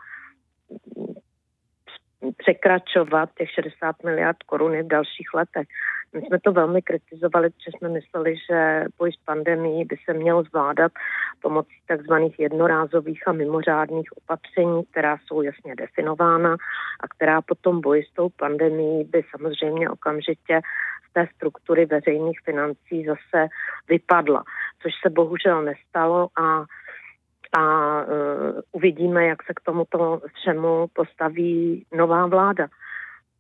překračovat 2.37 3.29
těch 3.37 3.51
60 3.51 3.95
miliard 4.03 4.37
korun 4.43 4.83
v 4.83 4.87
dalších 4.87 5.33
letech. 5.33 5.67
My 6.13 6.21
jsme 6.21 6.39
to 6.39 6.51
velmi 6.51 6.81
kritizovali, 6.81 7.49
protože 7.49 7.71
jsme 7.77 7.89
mysleli, 7.89 8.35
že 8.49 8.85
boj 8.97 9.11
s 9.11 9.17
pandemí 9.25 9.85
by 9.85 9.95
se 10.05 10.13
měl 10.13 10.43
zvládat 10.43 10.91
pomocí 11.41 11.75
takzvaných 11.87 12.39
jednorázových 12.39 13.27
a 13.27 13.31
mimořádných 13.31 14.09
opatření, 14.17 14.83
která 14.91 15.17
jsou 15.17 15.41
jasně 15.41 15.75
definována 15.75 16.53
a 16.99 17.07
která 17.07 17.41
potom 17.41 17.81
boji 17.81 18.03
s 18.03 18.13
tou 18.13 18.29
pandemí 18.29 19.03
by 19.03 19.23
samozřejmě 19.31 19.89
okamžitě 19.89 20.61
z 21.09 21.13
té 21.13 21.27
struktury 21.35 21.85
veřejných 21.85 22.39
financí 22.45 23.05
zase 23.05 23.47
vypadla, 23.87 24.43
což 24.81 24.91
se 25.03 25.09
bohužel 25.09 25.63
nestalo 25.63 26.29
a 26.41 26.65
a 27.57 28.01
uh, 28.01 28.07
uvidíme, 28.71 29.25
jak 29.25 29.43
se 29.43 29.53
k 29.53 29.59
tomuto 29.59 30.21
všemu 30.33 30.87
postaví 30.93 31.85
nová 31.93 32.27
vláda 32.27 32.67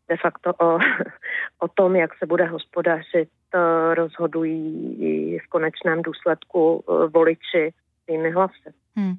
de 0.09 0.17
facto 0.17 0.53
o, 0.53 0.77
o 1.59 1.67
tom, 1.67 1.95
jak 1.95 2.17
se 2.17 2.25
bude 2.25 2.45
hospodařit, 2.45 3.29
eh, 3.55 3.95
rozhodují 3.95 5.39
v 5.39 5.47
konečném 5.49 6.01
důsledku 6.01 6.83
eh, 6.83 7.07
voliči 7.07 7.73
svými 8.03 8.31
hlasy. 8.31 8.73
Hmm. 8.95 9.13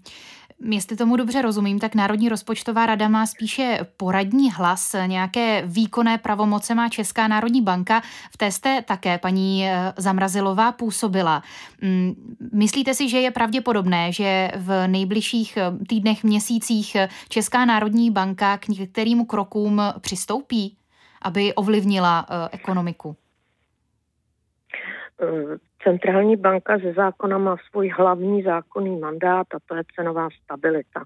Jestli 0.65 0.97
tomu 0.97 1.17
dobře 1.17 1.43
rozumím, 1.43 1.79
tak 1.79 1.95
Národní 1.95 2.29
rozpočtová 2.29 2.87
rada 2.87 3.09
má 3.09 3.27
spíše 3.27 3.79
poradní 3.97 4.53
hlas, 4.53 4.97
nějaké 5.07 5.63
výkonné 5.67 6.19
pravomoce 6.19 6.75
má 6.75 6.89
Česká 6.89 7.29
národní 7.29 7.63
banka. 7.63 8.03
V 8.31 8.37
té 8.37 8.53
jste 8.53 8.83
také 8.83 9.19
paní 9.19 9.67
eh, 9.67 9.93
Zamrazilová 9.97 10.73
působila. 10.73 11.43
Hmm, 11.83 12.37
myslíte 12.53 12.95
si, 12.95 13.09
že 13.09 13.21
je 13.21 13.31
pravděpodobné, 13.31 14.13
že 14.13 14.51
v 14.57 14.89
nejbližších 14.89 15.59
týdnech, 15.89 16.25
měsících 16.25 16.97
Česká 17.29 17.65
národní 17.65 18.11
banka 18.11 18.59
k 18.59 18.69
některým 18.69 19.27
krokům 19.27 19.83
přistoupí? 20.01 20.77
aby 21.23 21.55
ovlivnila 21.55 22.27
eh, 22.29 22.49
ekonomiku? 22.53 23.17
Eh, 25.81 25.85
centrální 25.85 26.37
banka 26.37 26.79
ze 26.79 26.93
zákona 26.93 27.39
má 27.39 27.57
svůj 27.71 27.89
hlavní 27.89 28.43
zákonný 28.43 28.99
mandát 28.99 29.47
a 29.55 29.59
to 29.67 29.75
je 29.75 29.83
cenová 29.95 30.29
stabilita. 30.45 31.05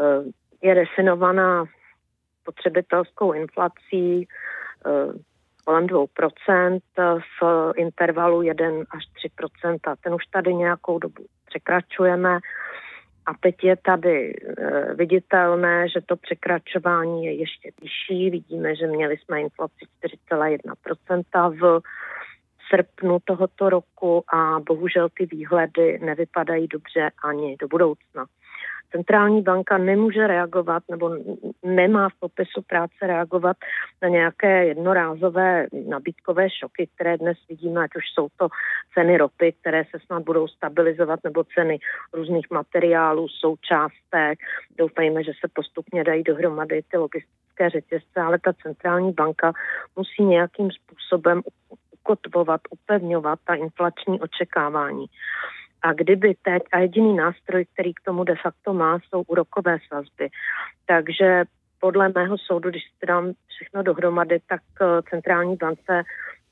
Eh, 0.00 0.66
je 0.66 0.74
definovaná 0.74 1.64
potřebitelskou 2.44 3.32
inflací 3.32 4.28
kolem 5.64 5.86
2% 5.86 6.80
v 7.40 7.72
intervalu 7.76 8.42
1 8.42 8.84
až 8.90 9.04
3%. 9.12 9.96
Ten 10.00 10.14
už 10.14 10.26
tady 10.26 10.54
nějakou 10.54 10.98
dobu 10.98 11.26
překračujeme. 11.46 12.38
A 13.26 13.34
teď 13.40 13.64
je 13.64 13.76
tady 13.76 14.34
e, 14.34 14.94
viditelné, 14.94 15.88
že 15.88 16.00
to 16.06 16.16
překračování 16.16 17.24
je 17.24 17.32
ještě 17.32 17.70
vyšší. 17.82 18.30
Vidíme, 18.30 18.76
že 18.76 18.86
měli 18.86 19.16
jsme 19.16 19.40
inflaci 19.40 19.86
4,1% 20.32 21.58
v 21.60 21.80
srpnu 22.70 23.18
tohoto 23.24 23.70
roku 23.70 24.24
a 24.34 24.60
bohužel 24.60 25.08
ty 25.18 25.26
výhledy 25.26 25.98
nevypadají 26.04 26.68
dobře 26.68 27.10
ani 27.24 27.56
do 27.56 27.68
budoucna. 27.68 28.26
Centrální 28.96 29.42
banka 29.42 29.78
nemůže 29.78 30.26
reagovat 30.26 30.82
nebo 30.90 31.10
nemá 31.62 32.08
v 32.08 32.20
popisu 32.20 32.62
práce 32.62 32.94
reagovat 33.06 33.56
na 34.02 34.08
nějaké 34.08 34.66
jednorázové 34.66 35.66
nabídkové 35.88 36.50
šoky, 36.50 36.88
které 36.94 37.18
dnes 37.18 37.38
vidíme, 37.48 37.84
ať 37.84 37.90
už 37.96 38.04
jsou 38.14 38.28
to 38.36 38.48
ceny 38.94 39.18
ropy, 39.18 39.54
které 39.60 39.84
se 39.84 39.98
snad 40.06 40.22
budou 40.22 40.48
stabilizovat, 40.48 41.20
nebo 41.24 41.44
ceny 41.44 41.78
různých 42.12 42.46
materiálů, 42.50 43.28
součástek. 43.28 44.38
Doufejme, 44.78 45.24
že 45.24 45.32
se 45.40 45.48
postupně 45.52 46.04
dají 46.04 46.22
dohromady 46.22 46.82
ty 46.90 46.96
logistické 46.96 47.70
řetězce, 47.70 48.20
ale 48.20 48.38
ta 48.38 48.52
centrální 48.52 49.12
banka 49.12 49.52
musí 49.96 50.22
nějakým 50.24 50.70
způsobem 50.70 51.42
ukotvovat, 52.04 52.60
upevňovat 52.70 53.38
ta 53.44 53.54
inflační 53.54 54.20
očekávání. 54.20 55.06
A 55.82 55.92
kdyby 55.92 56.34
teď, 56.42 56.62
a 56.72 56.78
jediný 56.78 57.16
nástroj, 57.16 57.64
který 57.72 57.94
k 57.94 58.00
tomu 58.00 58.24
de 58.24 58.34
facto 58.42 58.74
má, 58.74 58.98
jsou 58.98 59.22
úrokové 59.26 59.78
sazby. 59.88 60.28
Takže 60.86 61.44
podle 61.80 62.08
mého 62.08 62.38
soudu, 62.38 62.70
když 62.70 62.82
si 62.82 63.06
dám 63.06 63.32
všechno 63.48 63.82
dohromady, 63.82 64.40
tak 64.48 64.60
eh, 64.80 65.02
centrální 65.10 65.56
bance 65.56 66.02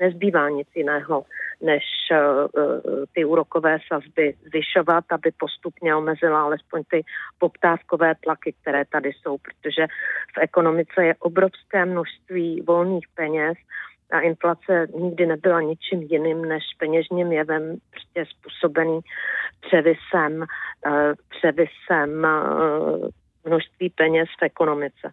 nezbývá 0.01 0.49
nic 0.49 0.69
jiného, 0.75 1.25
než 1.63 1.85
uh, 2.11 2.49
ty 3.15 3.25
úrokové 3.25 3.79
sazby 3.89 4.35
zvyšovat, 4.47 5.05
aby 5.11 5.31
postupně 5.39 5.95
omezila 5.95 6.43
alespoň 6.43 6.83
ty 6.91 7.05
poptávkové 7.39 8.15
tlaky, 8.25 8.55
které 8.61 8.85
tady 8.85 9.13
jsou, 9.13 9.39
protože 9.39 9.87
v 10.35 10.39
ekonomice 10.41 11.05
je 11.05 11.15
obrovské 11.15 11.85
množství 11.85 12.61
volných 12.61 13.07
peněz 13.15 13.59
a 14.13 14.21
inflace 14.21 14.87
nikdy 14.99 15.27
nebyla 15.27 15.61
ničím 15.61 16.03
jiným 16.03 16.45
než 16.45 16.63
peněžním 16.79 17.33
jevem 17.33 17.77
prostě 17.91 18.25
způsobený 18.31 19.01
převisem, 19.61 20.45
uh, 20.87 21.13
převisem 21.29 22.25
uh, 22.25 23.09
množství 23.45 23.91
peněz 23.91 24.29
v 24.41 24.45
ekonomice. 24.45 25.11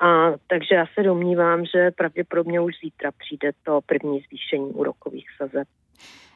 A 0.00 0.30
takže 0.46 0.74
já 0.74 0.86
se 0.94 1.02
domnívám, 1.02 1.64
že 1.64 1.90
pravděpodobně 1.90 2.60
už 2.60 2.74
zítra 2.84 3.10
přijde 3.18 3.50
to 3.62 3.80
první 3.86 4.20
zvýšení 4.20 4.70
úrokových 4.70 5.26
sazeb. 5.36 5.68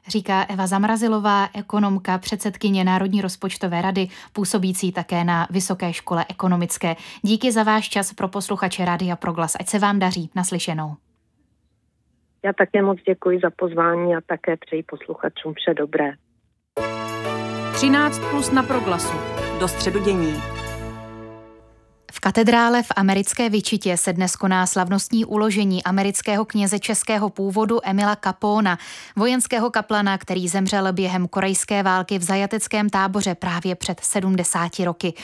Říká 0.08 0.46
Eva 0.48 0.66
Zamrazilová, 0.66 1.48
ekonomka, 1.54 2.18
předsedkyně 2.18 2.84
Národní 2.84 3.22
rozpočtové 3.22 3.82
rady, 3.82 4.08
působící 4.32 4.92
také 4.92 5.24
na 5.24 5.46
Vysoké 5.50 5.92
škole 5.92 6.24
ekonomické. 6.30 6.96
Díky 7.22 7.52
za 7.52 7.62
váš 7.62 7.88
čas 7.88 8.12
pro 8.12 8.28
posluchače 8.28 8.84
Rádia 8.84 9.16
Proglas. 9.16 9.56
Ať 9.60 9.68
se 9.68 9.78
vám 9.78 9.98
daří. 9.98 10.30
Naslyšenou. 10.34 10.96
Já 12.44 12.52
také 12.52 12.82
moc 12.82 12.98
děkuji 13.06 13.40
za 13.42 13.50
pozvání 13.56 14.16
a 14.16 14.20
také 14.26 14.56
přeji 14.56 14.82
posluchačům 14.82 15.54
vše 15.54 15.74
dobré. 15.74 16.12
13 17.72 18.18
plus 18.30 18.50
na 18.50 18.62
Proglasu. 18.62 19.16
Do 19.60 19.68
středu 19.68 20.04
dění 20.04 20.61
katedrále 22.24 22.82
v 22.82 22.92
americké 22.96 23.50
Vyčitě 23.50 23.96
se 23.96 24.12
dnes 24.12 24.36
koná 24.36 24.66
slavnostní 24.66 25.24
uložení 25.24 25.84
amerického 25.84 26.44
kněze 26.44 26.78
českého 26.78 27.30
původu 27.30 27.80
Emila 27.82 28.16
Capona, 28.24 28.78
vojenského 29.16 29.70
kaplana, 29.70 30.18
který 30.18 30.48
zemřel 30.48 30.92
během 30.92 31.28
korejské 31.28 31.82
války 31.82 32.18
v 32.18 32.22
zajateckém 32.22 32.90
táboře 32.90 33.34
právě 33.34 33.74
před 33.74 34.00
70 34.00 34.78
roky. 34.78 35.14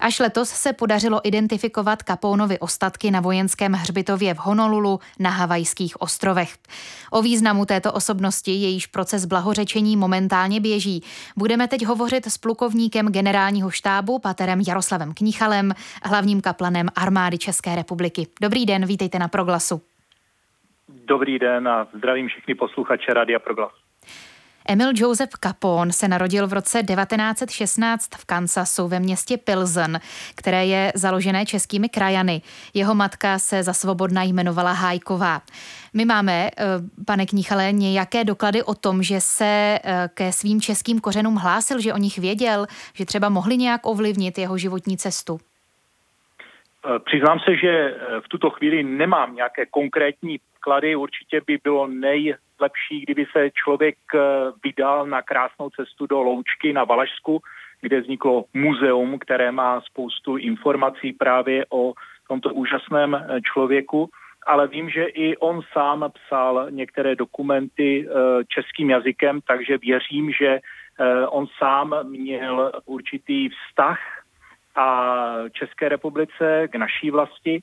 Až 0.00 0.18
letos 0.18 0.48
se 0.48 0.72
podařilo 0.72 1.20
identifikovat 1.28 2.02
Capónovi 2.02 2.58
ostatky 2.58 3.10
na 3.10 3.20
vojenském 3.20 3.72
hřbitově 3.72 4.34
v 4.34 4.38
Honolulu 4.38 5.00
na 5.18 5.30
Havajských 5.30 6.02
ostrovech. 6.02 6.56
O 7.10 7.22
významu 7.22 7.64
této 7.66 7.92
osobnosti, 7.92 8.52
jejíž 8.52 8.86
proces 8.86 9.24
blahořečení 9.24 9.96
momentálně 9.96 10.60
běží, 10.60 11.02
budeme 11.36 11.68
teď 11.68 11.84
hovořit 11.86 12.26
s 12.26 12.38
plukovníkem 12.38 13.06
generálního 13.06 13.70
štábu 13.70 14.18
paterem 14.18 14.60
Jaroslavem 14.68 15.14
Knichalem, 15.14 15.74
hlavním 16.02 16.40
kaplanem 16.48 16.86
armády 16.96 17.38
České 17.38 17.76
republiky. 17.76 18.26
Dobrý 18.40 18.66
den, 18.66 18.86
vítejte 18.86 19.18
na 19.18 19.28
Proglasu. 19.28 19.82
Dobrý 20.88 21.38
den 21.38 21.68
a 21.68 21.86
zdravím 21.94 22.28
všechny 22.28 22.54
posluchače 22.54 23.14
Radia 23.14 23.38
Proglas. 23.38 23.72
Emil 24.68 24.90
Joseph 24.94 25.32
Capone 25.44 25.92
se 25.92 26.08
narodil 26.08 26.46
v 26.46 26.52
roce 26.52 26.82
1916 26.82 28.08
v 28.16 28.24
Kansasu 28.24 28.88
ve 28.88 29.00
městě 29.00 29.36
Pilsen, 29.36 30.00
které 30.34 30.66
je 30.66 30.92
založené 30.94 31.46
českými 31.46 31.88
krajany. 31.88 32.42
Jeho 32.74 32.94
matka 32.94 33.38
se 33.38 33.62
za 33.62 33.72
svobodna 33.72 34.22
jmenovala 34.22 34.72
Hájková. 34.72 35.42
My 35.92 36.04
máme, 36.04 36.48
eh, 36.48 36.64
pane 37.06 37.26
Knichale, 37.26 37.72
nějaké 37.72 38.24
doklady 38.24 38.62
o 38.62 38.74
tom, 38.74 39.02
že 39.02 39.20
se 39.20 39.78
eh, 39.84 40.08
ke 40.14 40.32
svým 40.32 40.60
českým 40.60 41.00
kořenům 41.00 41.36
hlásil, 41.36 41.80
že 41.80 41.92
o 41.92 41.98
nich 41.98 42.18
věděl, 42.18 42.66
že 42.94 43.04
třeba 43.04 43.28
mohli 43.28 43.56
nějak 43.56 43.86
ovlivnit 43.86 44.38
jeho 44.38 44.58
životní 44.58 44.96
cestu? 44.96 45.40
Eh, 46.88 46.98
přiznám 46.98 47.38
se, 47.40 47.56
že 47.56 47.94
v 48.20 48.28
tuto 48.28 48.50
chvíli 48.50 48.82
nemám 48.82 49.34
nějaké 49.34 49.66
konkrétní 49.66 50.38
klady. 50.60 50.96
Určitě 50.96 51.40
by 51.46 51.58
bylo 51.64 51.86
nej, 51.86 52.34
lepší, 52.60 53.00
kdyby 53.00 53.26
se 53.32 53.50
člověk 53.50 53.96
eh, 54.14 54.18
vydal 54.64 55.06
na 55.06 55.22
krásnou 55.22 55.70
cestu 55.70 56.06
do 56.06 56.22
Loučky 56.22 56.72
na 56.72 56.84
Valašsku, 56.84 57.40
kde 57.80 58.00
vzniklo 58.00 58.44
muzeum, 58.54 59.18
které 59.18 59.52
má 59.52 59.80
spoustu 59.80 60.36
informací 60.36 61.12
právě 61.12 61.64
o 61.70 61.92
tomto 62.28 62.54
úžasném 62.54 63.14
eh, 63.14 63.40
člověku, 63.52 64.08
ale 64.46 64.68
vím, 64.68 64.90
že 64.90 65.04
i 65.04 65.36
on 65.36 65.60
sám 65.72 66.10
psal 66.14 66.66
některé 66.70 67.16
dokumenty 67.16 68.08
eh, 68.08 68.44
českým 68.48 68.90
jazykem, 68.90 69.40
takže 69.46 69.78
věřím, 69.78 70.32
že 70.32 70.60
on 71.28 71.46
sám 71.58 71.94
měl 72.02 72.72
určitý 72.86 73.48
vztah 73.48 73.98
a 74.78 75.34
České 75.52 75.88
republice 75.88 76.68
k 76.68 76.74
naší 76.74 77.10
vlasti 77.10 77.62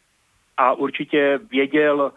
a 0.57 0.73
určitě 0.73 1.39
věděl, 1.51 2.11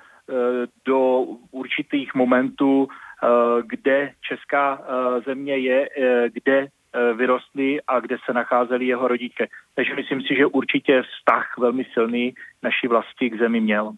do 0.85 1.21
určitých 1.51 2.15
momentů, 2.15 2.89
eh, 2.89 3.27
kde 3.67 4.13
česká 4.21 4.79
eh, 4.81 5.21
země 5.21 5.57
je, 5.57 5.89
eh, 5.99 6.31
kde 6.33 6.67
vyrostly 7.15 7.79
a 7.89 8.01
kde 8.01 8.17
se 8.25 8.33
nacházeli 8.33 8.87
jeho 8.87 9.09
rodiče. 9.09 9.47
Takže 9.75 9.95
myslím 9.95 10.21
si, 10.21 10.37
že 10.37 10.47
určitě 10.47 11.03
vztah 11.03 11.59
velmi 11.59 11.85
silný 11.93 12.35
naší 12.63 12.89
vlasti 12.89 13.31
k 13.31 13.39
zemi 13.39 13.61
měl. 13.61 13.93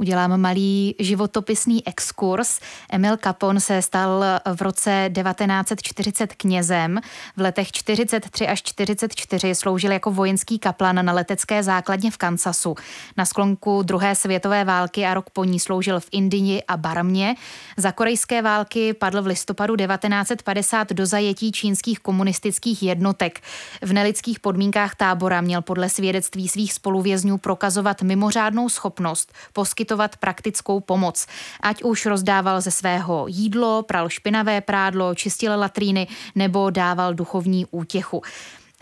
Udělám 0.00 0.40
malý 0.40 0.94
životopisný 0.98 1.86
exkurs. 1.86 2.60
Emil 2.92 3.16
Capon 3.16 3.60
se 3.60 3.82
stal 3.82 4.24
v 4.54 4.62
roce 4.62 5.10
1940 5.14 6.34
knězem. 6.34 7.00
V 7.36 7.40
letech 7.40 7.72
43 7.72 8.48
až 8.48 8.62
44 8.62 9.54
sloužil 9.54 9.92
jako 9.92 10.10
vojenský 10.10 10.58
kaplan 10.58 11.04
na 11.04 11.12
letecké 11.12 11.62
základně 11.62 12.10
v 12.10 12.16
Kansasu. 12.16 12.74
Na 13.16 13.24
sklonku 13.24 13.82
druhé 13.82 14.14
světové 14.14 14.64
války 14.64 15.06
a 15.06 15.14
rok 15.14 15.30
po 15.30 15.44
ní 15.44 15.60
sloužil 15.60 16.00
v 16.00 16.08
Indii 16.12 16.62
a 16.62 16.76
Barmě. 16.76 17.34
Za 17.76 17.92
korejské 17.92 18.42
války 18.42 18.94
padl 18.94 19.22
v 19.22 19.26
listopadu 19.26 19.76
1950 19.76 20.92
do 20.92 21.06
zajetí 21.06 21.52
čínských 21.52 22.00
komunistických 22.00 22.82
jednotek. 22.82 23.40
V 23.82 23.92
nelidských 23.92 24.40
podmínkách 24.40 24.94
tábora 24.94 25.40
měl 25.40 25.62
podle 25.62 25.88
svědectví 25.88 26.48
svých 26.48 26.72
spoluvězňů 26.72 27.38
prokazovat 27.38 28.02
mimořádnou 28.02 28.68
schopnost 28.68 29.32
poskytovat 29.52 29.89
praktickou 30.16 30.80
pomoc. 30.80 31.26
Ať 31.62 31.82
už 31.82 32.06
rozdával 32.06 32.60
ze 32.60 32.70
svého 32.70 33.26
jídlo, 33.28 33.82
pral 33.82 34.08
špinavé 34.08 34.60
prádlo, 34.60 35.14
čistil 35.14 35.58
latríny 35.58 36.06
nebo 36.34 36.70
dával 36.70 37.14
duchovní 37.14 37.66
útěchu. 37.70 38.22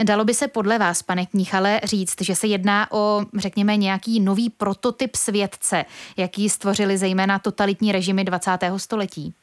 Dalo 0.04 0.24
by 0.24 0.34
se 0.34 0.48
podle 0.48 0.78
vás, 0.78 1.02
pane 1.02 1.26
Knichale, 1.26 1.80
říct, 1.84 2.22
že 2.22 2.34
se 2.34 2.46
jedná 2.46 2.86
o, 2.92 3.20
řekněme, 3.36 3.76
nějaký 3.76 4.20
nový 4.20 4.50
prototyp 4.50 5.16
světce, 5.16 5.84
jaký 6.16 6.48
stvořili 6.48 6.98
zejména 6.98 7.38
totalitní 7.38 7.92
režimy 7.92 8.24
20. 8.24 8.50
století? 8.76 9.34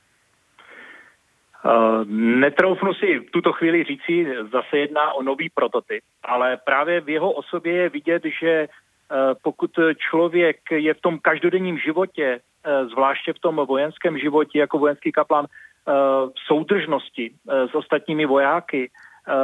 Uh, 1.66 2.06
netroufnu 2.40 2.94
si 2.94 3.20
v 3.20 3.32
tuto 3.32 3.54
chvíli 3.54 3.84
říci, 3.84 4.28
zase 4.52 4.78
jedná 4.78 5.14
o 5.14 5.24
nový 5.24 5.50
prototyp, 5.50 6.04
ale 6.24 6.58
právě 6.66 7.02
v 7.02 7.10
jeho 7.10 7.32
osobě 7.32 7.74
je 7.74 7.90
vidět, 7.90 8.24
že 8.42 8.68
pokud 9.44 9.72
člověk 10.10 10.58
je 10.72 10.94
v 10.94 11.02
tom 11.02 11.20
každodenním 11.20 11.78
životě, 11.78 12.40
eh, 12.40 12.86
zvláště 12.86 13.34
v 13.34 13.40
tom 13.40 13.56
vojenském 13.56 14.18
životě 14.18 14.60
jako 14.60 14.80
vojenský 14.80 15.12
kaplan, 15.12 15.46
eh, 15.46 15.92
v 16.26 16.40
soudržnosti 16.48 17.32
s 17.72 17.76
ostatními 17.76 18.26
vojáky, 18.26 18.90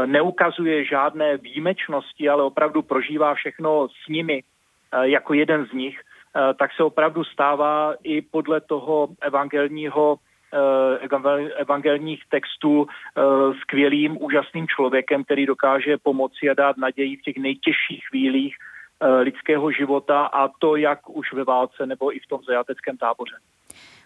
neukazuje 0.06 0.86
žádné 0.86 1.38
výjimečnosti, 1.38 2.30
ale 2.30 2.44
opravdu 2.44 2.82
prožívá 2.82 3.34
všechno 3.34 3.90
s 3.90 4.08
nimi 4.10 4.44
jako 5.02 5.34
jeden 5.34 5.66
z 5.66 5.74
nich, 5.74 6.02
tak 6.60 6.70
se 6.78 6.84
opravdu 6.84 7.24
stává 7.24 7.94
i 8.04 8.22
podle 8.22 8.62
toho 8.62 9.10
evangelního 9.22 10.18
evangelních 11.58 12.24
textů 12.30 12.88
skvělým, 13.62 14.22
úžasným 14.22 14.68
člověkem, 14.68 15.24
který 15.24 15.46
dokáže 15.46 15.98
pomoci 15.98 16.50
a 16.50 16.54
dát 16.54 16.78
naději 16.78 17.18
v 17.18 17.22
těch 17.22 17.38
nejtěžších 17.38 18.06
chvílích 18.10 18.56
lidského 19.02 19.72
života 19.72 20.26
a 20.26 20.48
to 20.48 20.76
jak 20.76 21.10
už 21.10 21.34
ve 21.34 21.44
válce 21.44 21.86
nebo 21.86 22.16
i 22.16 22.20
v 22.20 22.28
tom 22.28 22.40
zajateckém 22.48 22.98
táboře. 22.98 23.36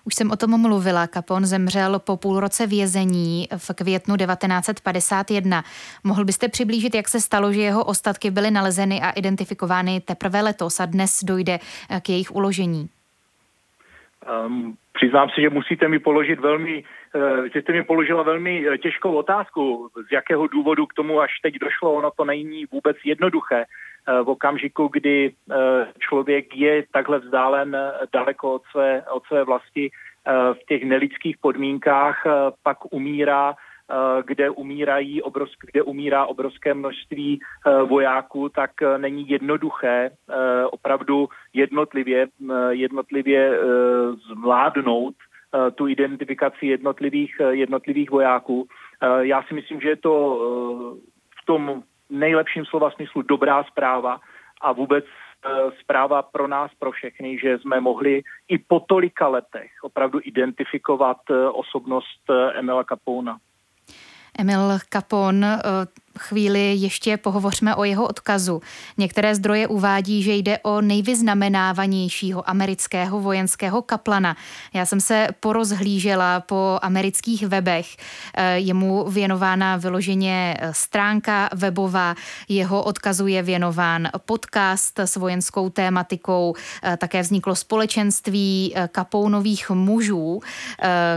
Už 0.07 0.15
jsem 0.15 0.31
o 0.31 0.35
tom 0.35 0.61
mluvila. 0.61 1.07
Capone 1.07 1.45
zemřel 1.45 1.99
po 1.99 2.17
půl 2.17 2.39
roce 2.39 2.67
vězení 2.67 3.47
v 3.57 3.75
květnu 3.75 4.17
1951. 4.17 5.63
Mohl 6.03 6.25
byste 6.25 6.47
přiblížit, 6.47 6.95
jak 6.95 7.07
se 7.07 7.21
stalo, 7.21 7.53
že 7.53 7.61
jeho 7.61 7.85
ostatky 7.85 8.31
byly 8.31 8.51
nalezeny 8.51 9.01
a 9.01 9.09
identifikovány 9.09 10.01
teprve 10.01 10.41
letos 10.41 10.79
a 10.79 10.85
dnes 10.85 11.23
dojde 11.23 11.57
k 12.01 12.09
jejich 12.09 12.35
uložení? 12.35 12.89
Um, 14.45 14.75
přiznám 14.93 15.29
se, 15.29 15.41
že 15.41 15.49
musíte 15.49 15.87
mi 15.87 15.99
položit 15.99 16.39
velmi, 16.39 16.83
uh, 17.15 17.45
že 17.53 17.61
jste 17.61 17.73
mi 17.73 17.83
položila 17.83 18.23
velmi 18.23 18.65
těžkou 18.81 19.15
otázku, 19.15 19.89
z 20.07 20.11
jakého 20.11 20.47
důvodu 20.47 20.85
k 20.85 20.93
tomu 20.93 21.21
až 21.21 21.31
teď 21.41 21.55
došlo. 21.59 21.93
Ono 21.93 22.11
to 22.11 22.25
není 22.25 22.65
vůbec 22.65 22.97
jednoduché. 23.03 23.65
Uh, 24.07 24.25
v 24.25 24.29
okamžiku, 24.29 24.89
kdy 24.93 25.33
člověk 25.99 26.55
je 26.55 26.83
takhle 26.93 27.19
vzdálen 27.19 27.77
daleko 28.13 28.53
od 28.53 28.61
své, 28.71 29.03
od 29.11 29.23
své 29.25 29.43
vlasti 29.43 29.91
v 30.53 30.65
těch 30.67 30.83
nelidských 30.83 31.37
podmínkách, 31.37 32.23
pak 32.63 32.93
umírá 32.93 33.55
Eh, 33.91 34.23
kde, 34.25 34.49
umírají 34.49 35.21
obrovsk, 35.21 35.65
kde 35.71 35.83
umírá 35.83 36.25
obrovské 36.25 36.73
množství 36.73 37.39
eh, 37.39 37.83
vojáků, 37.83 38.49
tak 38.49 38.81
eh, 38.81 38.97
není 38.97 39.29
jednoduché 39.29 40.09
opravdu 40.71 41.29
jednotlivě, 41.53 42.27
jednotlivě 42.69 43.59
zvládnout 44.27 45.15
tu 45.75 45.87
identifikaci 45.87 46.65
jednotlivých, 46.65 47.41
jednotlivých 47.49 48.11
vojáků. 48.11 48.67
Já 49.19 49.43
si 49.43 49.53
myslím, 49.53 49.81
že 49.81 49.89
je 49.89 49.95
to 49.95 50.39
v 51.41 51.45
tom 51.45 51.83
nejlepším 52.09 52.65
slova 52.65 52.91
smyslu 52.91 53.21
dobrá 53.21 53.63
zpráva 53.63 54.19
a 54.61 54.71
vůbec 54.71 55.05
zpráva 55.81 56.21
pro 56.21 56.47
nás, 56.47 56.71
pro 56.79 56.91
všechny, 56.91 57.39
že 57.39 57.59
jsme 57.59 57.81
mohli 57.81 58.21
i 58.47 58.57
po 58.57 58.79
tolika 58.79 59.27
letech 59.27 59.71
opravdu 59.81 60.19
identifikovat 60.23 61.17
osobnost 61.51 62.21
Emila 62.53 62.83
Capona. 62.83 63.37
Emil 64.39 64.77
Capone 64.93 65.61
chvíli 66.19 66.75
ještě 66.75 67.17
pohovořme 67.17 67.75
o 67.75 67.83
jeho 67.83 68.07
odkazu. 68.07 68.61
Některé 68.97 69.35
zdroje 69.35 69.67
uvádí, 69.67 70.23
že 70.23 70.33
jde 70.33 70.59
o 70.59 70.81
nejvyznamenávanějšího 70.81 72.49
amerického 72.49 73.19
vojenského 73.21 73.81
kaplana. 73.81 74.35
Já 74.73 74.85
jsem 74.85 75.01
se 75.01 75.27
porozhlížela 75.39 76.39
po 76.39 76.79
amerických 76.81 77.47
webech. 77.47 77.97
Eh, 78.33 78.57
je 78.57 78.73
mu 78.73 79.09
věnována 79.09 79.77
vyloženě 79.77 80.57
eh, 80.59 80.73
stránka 80.73 81.49
webová, 81.53 82.15
jeho 82.49 82.83
odkazu 82.83 83.27
je 83.27 83.43
věnován 83.43 84.09
podcast 84.25 84.99
s 84.99 85.15
vojenskou 85.15 85.69
tématikou. 85.69 86.55
Eh, 86.83 86.97
také 86.97 87.21
vzniklo 87.21 87.55
společenství 87.55 88.75
kapounových 88.91 89.69
mužů, 89.69 90.41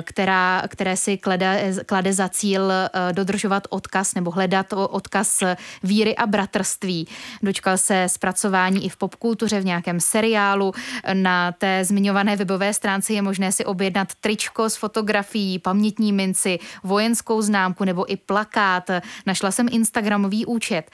která, 0.03 0.63
které 0.69 0.97
si 0.97 1.19
klade, 1.19 1.75
klade 1.87 2.13
za 2.13 2.29
cíl 2.29 2.73
dodržovat 3.13 3.63
odkaz 3.71 4.15
nebo 4.15 4.31
hledat 4.31 4.73
odkaz 4.89 5.43
víry 5.83 6.17
a 6.17 6.27
bratrství. 6.27 7.09
Dočkal 7.43 7.79
se 7.79 8.07
zpracování 8.09 8.85
i 8.85 8.89
v 8.89 8.97
popkultuře 8.97 9.61
v 9.61 9.65
nějakém 9.65 10.01
seriálu. 10.01 10.73
Na 11.13 11.53
té 11.53 11.85
zmiňované 11.85 12.37
webové 12.37 12.75
stránce 12.75 13.13
je 13.13 13.23
možné 13.23 13.53
si 13.53 13.65
objednat 13.65 14.09
tričko 14.21 14.71
s 14.71 14.77
fotografií, 14.77 15.59
pamětní 15.59 16.13
minci, 16.13 16.59
vojenskou 16.85 17.43
známku 17.43 17.85
nebo 17.85 18.13
i 18.13 18.17
plakát. 18.17 18.91
Našla 19.27 19.51
jsem 19.51 19.67
Instagramový 19.71 20.47
účet. 20.47 20.91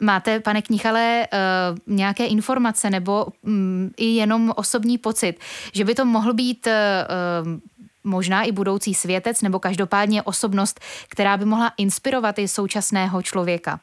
Máte, 0.00 0.40
pane 0.40 0.62
Knichale, 0.62 1.22
eh, 1.22 1.38
nějaké 1.86 2.26
informace 2.26 2.90
nebo 2.90 3.26
mm, 3.42 3.90
i 3.96 4.06
jenom 4.06 4.52
osobní 4.56 4.98
pocit, 4.98 5.40
že 5.72 5.84
by 5.84 5.94
to 5.94 6.04
mohl 6.04 6.34
být 6.34 6.66
eh, 6.66 7.06
možná 8.04 8.42
i 8.42 8.52
budoucí 8.52 8.94
světec 8.94 9.42
nebo 9.42 9.58
každopádně 9.58 10.22
osobnost, 10.22 10.80
která 11.10 11.36
by 11.36 11.44
mohla 11.44 11.72
inspirovat 11.78 12.38
i 12.38 12.48
současného 12.48 13.22
člověka? 13.22 13.80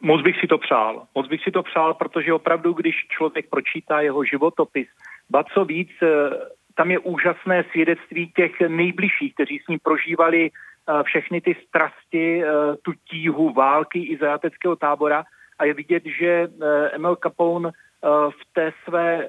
Moc 0.00 0.22
bych 0.22 0.40
si 0.40 0.46
to 0.46 0.58
přál. 0.58 1.02
Moc 1.14 1.28
bych 1.28 1.42
si 1.42 1.50
to 1.50 1.62
přál, 1.62 1.94
protože 1.94 2.32
opravdu, 2.32 2.72
když 2.72 3.06
člověk 3.08 3.50
pročítá 3.50 4.00
jeho 4.00 4.24
životopis, 4.24 4.88
ba 5.30 5.44
co 5.44 5.64
víc, 5.64 5.90
eh, 6.02 6.06
tam 6.74 6.90
je 6.90 6.98
úžasné 6.98 7.64
svědectví 7.70 8.32
těch 8.36 8.60
nejbližších, 8.68 9.34
kteří 9.34 9.58
s 9.58 9.68
ním 9.68 9.78
prožívali 9.82 10.50
eh, 10.50 11.02
všechny 11.02 11.40
ty 11.40 11.56
strasti, 11.68 12.44
eh, 12.44 12.46
tu 12.82 12.92
tíhu 13.10 13.52
války 13.52 13.98
i 13.98 14.16
zajateckého 14.16 14.76
tábora 14.76 15.24
a 15.58 15.64
je 15.64 15.74
vidět, 15.74 16.02
že 16.18 16.48
Emil 16.92 17.16
Capone 17.16 17.70
v 18.30 18.42
té 18.52 18.72
své 18.84 19.26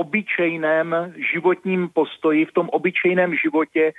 obyčejném 0.00 1.12
životním 1.32 1.88
postoji, 1.92 2.44
v 2.44 2.52
tom 2.52 2.68
obyčejném 2.72 3.36
životě 3.36 3.92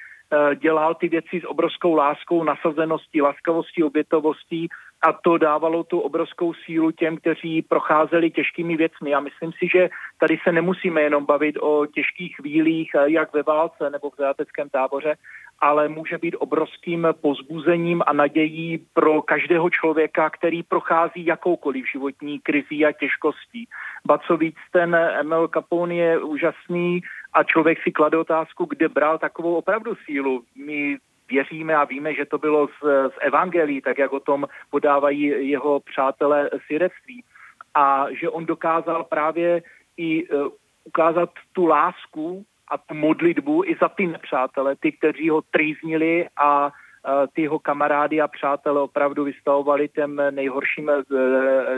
dělal 0.55 0.95
ty 0.95 1.07
věci 1.07 1.41
s 1.41 1.47
obrovskou 1.47 1.95
láskou, 1.95 2.43
nasazeností, 2.43 3.21
laskavostí, 3.21 3.83
obětovostí 3.83 4.69
a 5.01 5.13
to 5.13 5.37
dávalo 5.37 5.83
tu 5.83 5.99
obrovskou 5.99 6.53
sílu 6.53 6.91
těm, 6.91 7.17
kteří 7.17 7.61
procházeli 7.61 8.31
těžkými 8.31 8.77
věcmi. 8.77 9.13
A 9.13 9.19
myslím 9.19 9.51
si, 9.51 9.67
že 9.73 9.89
tady 10.19 10.39
se 10.43 10.51
nemusíme 10.51 11.01
jenom 11.01 11.25
bavit 11.25 11.57
o 11.61 11.85
těžkých 11.85 12.35
chvílích, 12.35 12.91
eh, 12.95 13.11
jak 13.11 13.33
ve 13.33 13.43
válce 13.43 13.89
nebo 13.89 14.09
v 14.09 14.15
zajateckém 14.17 14.69
táboře, 14.69 15.15
ale 15.59 15.87
může 15.87 16.17
být 16.17 16.35
obrovským 16.35 17.07
pozbuzením 17.21 18.03
a 18.07 18.13
nadějí 18.13 18.85
pro 18.93 19.21
každého 19.21 19.69
člověka, 19.69 20.29
který 20.29 20.63
prochází 20.63 21.25
jakoukoliv 21.25 21.85
životní 21.91 22.39
krizí 22.39 22.85
a 22.85 22.91
těžkostí. 22.91 23.67
Ba 24.05 24.17
co 24.17 24.37
víc, 24.37 24.55
ten 24.71 24.95
Emil 24.95 25.47
Capone 25.47 25.95
je 25.95 26.19
úžasný 26.23 27.01
a 27.33 27.43
člověk 27.43 27.83
si 27.83 27.91
klade 27.91 28.17
otázku, 28.17 28.65
kde 28.65 28.89
bral 28.89 29.17
takovou 29.17 29.55
opravdu 29.55 29.95
sílu. 30.05 30.43
My 30.55 30.97
věříme 31.29 31.75
a 31.75 31.83
víme, 31.83 32.13
že 32.13 32.25
to 32.25 32.37
bylo 32.37 32.67
z, 32.67 33.09
z 33.09 33.15
evangelií, 33.19 33.81
tak 33.81 33.97
jak 33.97 34.13
o 34.13 34.19
tom 34.19 34.47
podávají 34.69 35.21
jeho 35.49 35.79
přátelé 35.79 36.49
svědectví. 36.65 37.23
A 37.75 38.05
že 38.11 38.29
on 38.29 38.45
dokázal 38.45 39.03
právě 39.03 39.61
i 39.97 40.27
uh, 40.27 40.47
ukázat 40.83 41.29
tu 41.53 41.65
lásku 41.65 42.43
a 42.67 42.77
tu 42.77 42.93
modlitbu 42.93 43.63
i 43.65 43.75
za 43.81 43.89
ty 43.89 44.07
nepřátele, 44.07 44.75
ty, 44.75 44.91
kteří 44.91 45.29
ho 45.29 45.41
trýznili 45.41 46.27
a 46.37 46.65
uh, 46.67 46.71
ty 47.33 47.41
jeho 47.41 47.59
kamarády 47.59 48.21
a 48.21 48.27
přátelé 48.27 48.81
opravdu 48.81 49.23
vystavovali 49.23 49.87
těm 49.87 50.21
nejhorším 50.31 50.89
uh, 50.89 51.17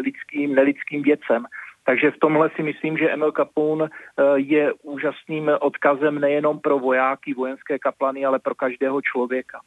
lidským, 0.04 0.56
nelidským 0.56 1.02
věcem. 1.02 1.46
Takže 1.86 2.12
v 2.12 2.20
tomhle 2.20 2.50
si 2.56 2.64
myslím, 2.64 2.98
že 2.98 3.10
Emil 3.10 3.32
Capone 3.32 3.86
eh, 3.86 4.24
je 4.36 4.74
úžasným 4.74 5.52
odkazem 5.60 6.20
nejenom 6.20 6.60
pro 6.60 6.80
vojáky, 6.80 7.34
vojenské 7.34 7.80
kaplany, 7.80 8.26
ale 8.26 8.40
pro 8.40 8.56
každého 8.56 9.02
člověka. 9.02 9.60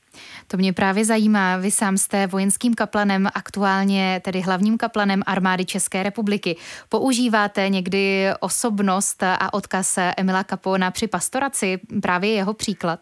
To 0.51 0.57
mě 0.57 0.73
právě 0.73 1.05
zajímá. 1.05 1.57
Vy 1.57 1.71
sám 1.71 1.97
jste 1.97 2.27
vojenským 2.27 2.75
kaplanem, 2.75 3.27
aktuálně 3.35 4.21
tedy 4.25 4.41
hlavním 4.41 4.79
kaplanem 4.79 5.23
armády 5.27 5.65
České 5.65 6.03
republiky. 6.03 6.57
Používáte 6.89 7.69
někdy 7.69 8.27
osobnost 8.41 9.23
a 9.23 9.55
odkaz 9.55 9.99
Emila 10.19 10.45
Capona 10.45 10.91
při 10.91 11.09
pastoraci, 11.09 11.81
právě 12.03 12.31
jeho 12.31 12.55
příklad? 12.55 13.01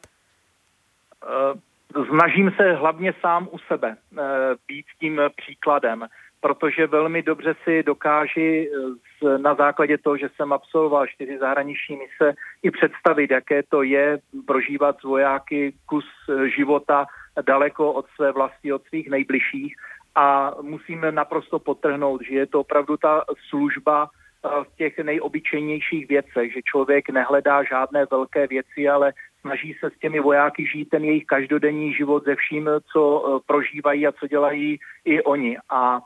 Eh, 1.24 2.04
snažím 2.08 2.52
se 2.56 2.72
hlavně 2.72 3.14
sám 3.20 3.48
u 3.50 3.58
sebe 3.58 3.96
eh, 3.96 4.22
být 4.68 4.86
tím 5.00 5.20
příkladem 5.36 6.06
protože 6.44 6.86
velmi 6.86 7.22
dobře 7.22 7.54
si 7.64 7.82
dokáži 7.82 8.68
eh, 8.68 9.38
na 9.38 9.54
základě 9.54 9.98
toho, 9.98 10.16
že 10.16 10.28
jsem 10.28 10.52
absolvoval 10.52 11.06
čtyři 11.06 11.38
zahraniční 11.38 11.96
mise, 11.96 12.36
i 12.62 12.70
představit, 12.70 13.30
jaké 13.30 13.62
to 13.62 13.82
je 13.82 14.18
prožívat 14.46 15.00
s 15.00 15.02
vojáky 15.02 15.72
kus 15.86 16.04
eh, 16.04 16.48
života 16.48 17.06
daleko 17.46 17.92
od 17.92 18.06
své 18.14 18.32
vlasti, 18.32 18.72
od 18.72 18.82
svých 18.84 19.10
nejbližších. 19.10 19.74
A 20.14 20.52
musíme 20.62 21.12
naprosto 21.12 21.58
potrhnout, 21.58 22.20
že 22.28 22.34
je 22.34 22.46
to 22.46 22.60
opravdu 22.60 22.96
ta 22.96 23.24
služba 23.48 24.08
eh, 24.08 24.48
v 24.64 24.76
těch 24.76 24.98
nejobyčejnějších 24.98 26.08
věcech, 26.08 26.52
že 26.52 26.68
člověk 26.68 27.10
nehledá 27.10 27.64
žádné 27.64 28.06
velké 28.10 28.46
věci, 28.46 28.88
ale 28.88 29.12
snaží 29.40 29.76
se 29.80 29.90
s 29.90 29.98
těmi 29.98 30.20
vojáky 30.20 30.66
žít 30.66 30.88
ten 30.88 31.04
jejich 31.04 31.24
každodenní 31.24 31.94
život 31.94 32.24
ze 32.24 32.34
vším, 32.36 32.68
co 32.92 33.00
prožívají 33.46 34.06
a 34.06 34.12
co 34.12 34.26
dělají 34.26 34.78
i 35.04 35.22
oni. 35.22 35.56
A 35.68 36.00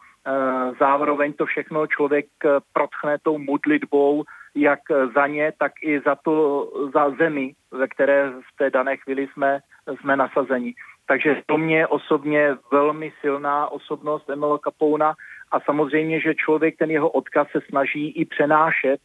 zároveň 0.78 1.32
to 1.32 1.46
všechno 1.46 1.86
člověk 1.86 2.26
eh, 2.44 2.48
protchne 2.72 3.18
tou 3.22 3.38
modlitbou, 3.38 4.24
jak 4.54 4.80
za 5.14 5.26
ně, 5.26 5.52
tak 5.58 5.72
i 5.82 6.00
za, 6.00 6.14
to, 6.14 6.68
za 6.94 7.10
zemi, 7.10 7.54
ve 7.70 7.88
které 7.88 8.30
v 8.30 8.56
té 8.56 8.70
dané 8.70 8.96
chvíli 8.96 9.28
jsme, 9.32 9.60
jsme 10.00 10.16
nasazeni. 10.16 10.74
Takže 11.06 11.42
to 11.46 11.58
mě 11.58 11.86
osobně 11.86 12.56
velmi 12.72 13.12
silná 13.20 13.68
osobnost 13.68 14.30
Emila 14.30 14.58
Capouna 14.58 15.14
a 15.50 15.60
samozřejmě, 15.60 16.20
že 16.20 16.34
člověk 16.34 16.78
ten 16.78 16.90
jeho 16.90 17.08
odkaz 17.08 17.48
se 17.50 17.60
snaží 17.68 18.10
i 18.10 18.24
přenášet 18.24 19.00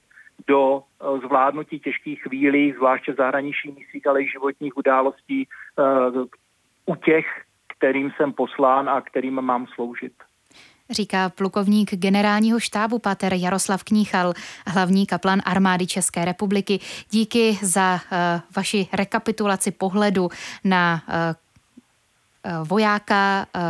do 0.48 0.82
eh, 0.82 1.20
zvládnutí 1.28 1.80
těžkých 1.80 2.22
chvílí, 2.22 2.72
zvláště 2.72 3.14
zahraničních 3.14 3.78
misích, 3.78 4.08
ale 4.08 4.22
i 4.22 4.28
životních 4.28 4.78
událostí 4.78 5.48
u 6.86 6.96
těch, 6.96 7.26
kterým 7.78 8.12
jsem 8.12 8.34
poslán 8.34 8.90
a 8.90 9.02
kterým 9.02 9.42
mám 9.42 9.68
sloužit. 9.68 10.14
Říká 10.90 11.30
plukovník 11.30 11.96
generálního 11.96 12.60
štábu 12.60 13.00
pater 13.00 13.34
Jaroslav 13.34 13.84
Kníchal, 13.84 14.34
hlavní 14.68 15.06
kaplan 15.06 15.42
armády 15.46 15.88
České 15.88 16.26
republiky. 16.26 16.80
Díky 17.10 17.58
za 17.62 17.94
uh, 17.94 18.00
vaši 18.56 18.88
rekapitulaci 18.94 19.72
pohledu 19.72 20.30
na 20.64 21.02
uh, 21.08 22.68
vojáka 22.68 23.46
uh, 23.56 23.62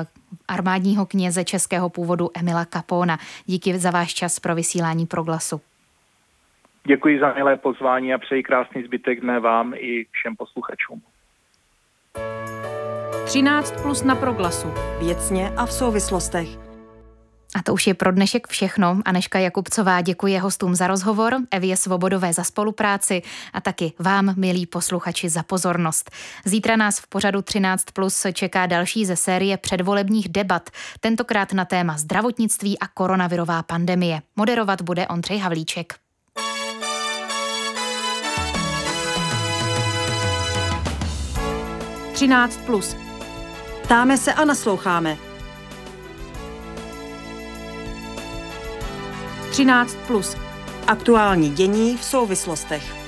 armádního 0.47 1.06
kněze 1.06 1.43
českého 1.43 1.89
původu 1.89 2.30
Emila 2.36 2.65
Capona. 2.65 3.17
Díky 3.45 3.78
za 3.78 3.91
váš 3.91 4.13
čas 4.13 4.39
pro 4.39 4.56
vysílání 4.56 5.06
proglasu. 5.06 5.62
Děkuji 6.88 7.19
za 7.19 7.34
milé 7.34 7.58
pozvání 7.58 8.13
a 8.13 8.17
přeji 8.17 8.43
krásný 8.43 8.84
zbytek 8.84 9.21
dne 9.21 9.39
vám 9.39 9.73
i 9.73 10.06
všem 10.12 10.36
posluchačům. 10.36 11.02
13 13.26 13.82
plus 13.82 14.04
na 14.04 14.15
proglasu. 14.15 14.67
Věcně 14.99 15.49
a 15.58 15.65
v 15.65 15.71
souvislostech. 15.71 16.62
A 17.55 17.61
to 17.63 17.73
už 17.73 17.87
je 17.87 17.93
pro 17.93 18.11
dnešek 18.11 18.47
všechno. 18.47 19.01
Aneška 19.05 19.39
Jakubcová 19.39 20.01
děkuje 20.01 20.39
hostům 20.39 20.75
za 20.75 20.87
rozhovor, 20.87 21.37
Evě 21.51 21.77
Svobodové 21.77 22.33
za 22.33 22.43
spolupráci 22.43 23.21
a 23.53 23.61
taky 23.61 23.93
vám, 23.99 24.33
milí 24.37 24.65
posluchači, 24.65 25.29
za 25.29 25.43
pozornost. 25.43 26.11
Zítra 26.45 26.75
nás 26.75 26.99
v 26.99 27.07
pořadu 27.07 27.41
13 27.41 27.83
plus 27.93 28.25
čeká 28.33 28.65
další 28.65 29.05
ze 29.05 29.15
série 29.15 29.57
předvolebních 29.57 30.29
debat, 30.29 30.69
tentokrát 30.99 31.53
na 31.53 31.65
téma 31.65 31.97
zdravotnictví 31.97 32.79
a 32.79 32.87
koronavirová 32.87 33.63
pandemie. 33.63 34.21
Moderovat 34.35 34.81
bude 34.81 35.07
Ondřej 35.07 35.37
Havlíček. 35.37 35.93
13 42.13 42.59
plus. 42.65 42.95
Ptáme 43.83 44.17
se 44.17 44.33
a 44.33 44.45
nasloucháme. 44.45 45.33
13 49.53 49.97
plus. 50.07 50.37
Aktuální 50.87 51.49
dění 51.49 51.97
v 51.97 52.03
souvislostech. 52.03 53.02